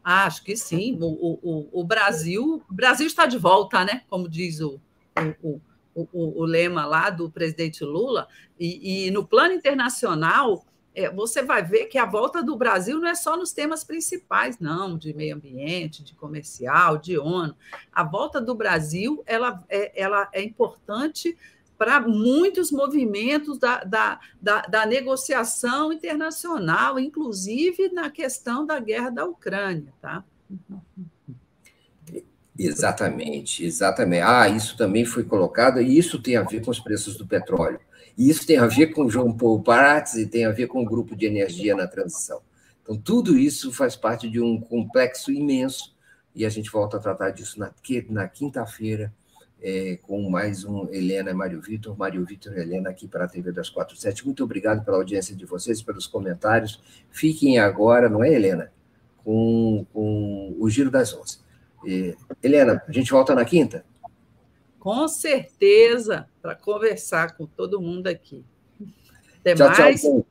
[0.02, 0.98] Acho que sim.
[1.00, 4.02] O, o, o Brasil, o Brasil está de volta, né?
[4.08, 4.80] Como diz o,
[6.12, 8.28] o lema lá do presidente Lula,
[8.58, 13.08] e, e no plano internacional, é, você vai ver que a volta do Brasil não
[13.08, 17.54] é só nos temas principais, não, de meio ambiente, de comercial, de ONU.
[17.92, 21.36] A volta do Brasil ela é, ela é importante
[21.78, 29.24] para muitos movimentos da, da, da, da, negociação internacional, inclusive na questão da guerra da
[29.24, 29.92] Ucrânia.
[30.00, 30.24] Tá?
[32.58, 34.22] Exatamente, exatamente.
[34.22, 37.78] Ah, isso também foi colocado, e isso tem a ver com os preços do petróleo.
[38.16, 40.86] E isso tem a ver com João Paulo Prats e tem a ver com o
[40.86, 42.40] grupo de energia na transição.
[42.82, 45.94] Então, tudo isso faz parte de um complexo imenso,
[46.34, 47.70] e a gente volta a tratar disso na,
[48.08, 49.12] na quinta-feira,
[49.62, 53.28] é, com mais um Helena e Mário Vitor, Mário Vitor e Helena aqui para a
[53.28, 54.24] TV das 47.
[54.24, 56.82] Muito obrigado pela audiência de vocês, pelos comentários.
[57.10, 58.72] Fiquem agora, não é, Helena?
[59.24, 61.38] Com, com o Giro das Onze.
[62.42, 63.84] Helena, a gente volta na quinta?
[64.78, 68.44] Com certeza, para conversar com todo mundo aqui.
[69.40, 70.00] Até tchau, mais.
[70.00, 70.26] Tchau,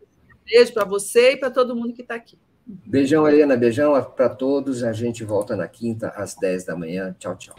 [0.45, 2.37] Beijo para você e para todo mundo que está aqui.
[2.65, 3.55] Beijão, Helena.
[3.55, 4.83] Beijão para todos.
[4.83, 7.15] A gente volta na quinta, às 10 da manhã.
[7.19, 7.55] Tchau, tchau.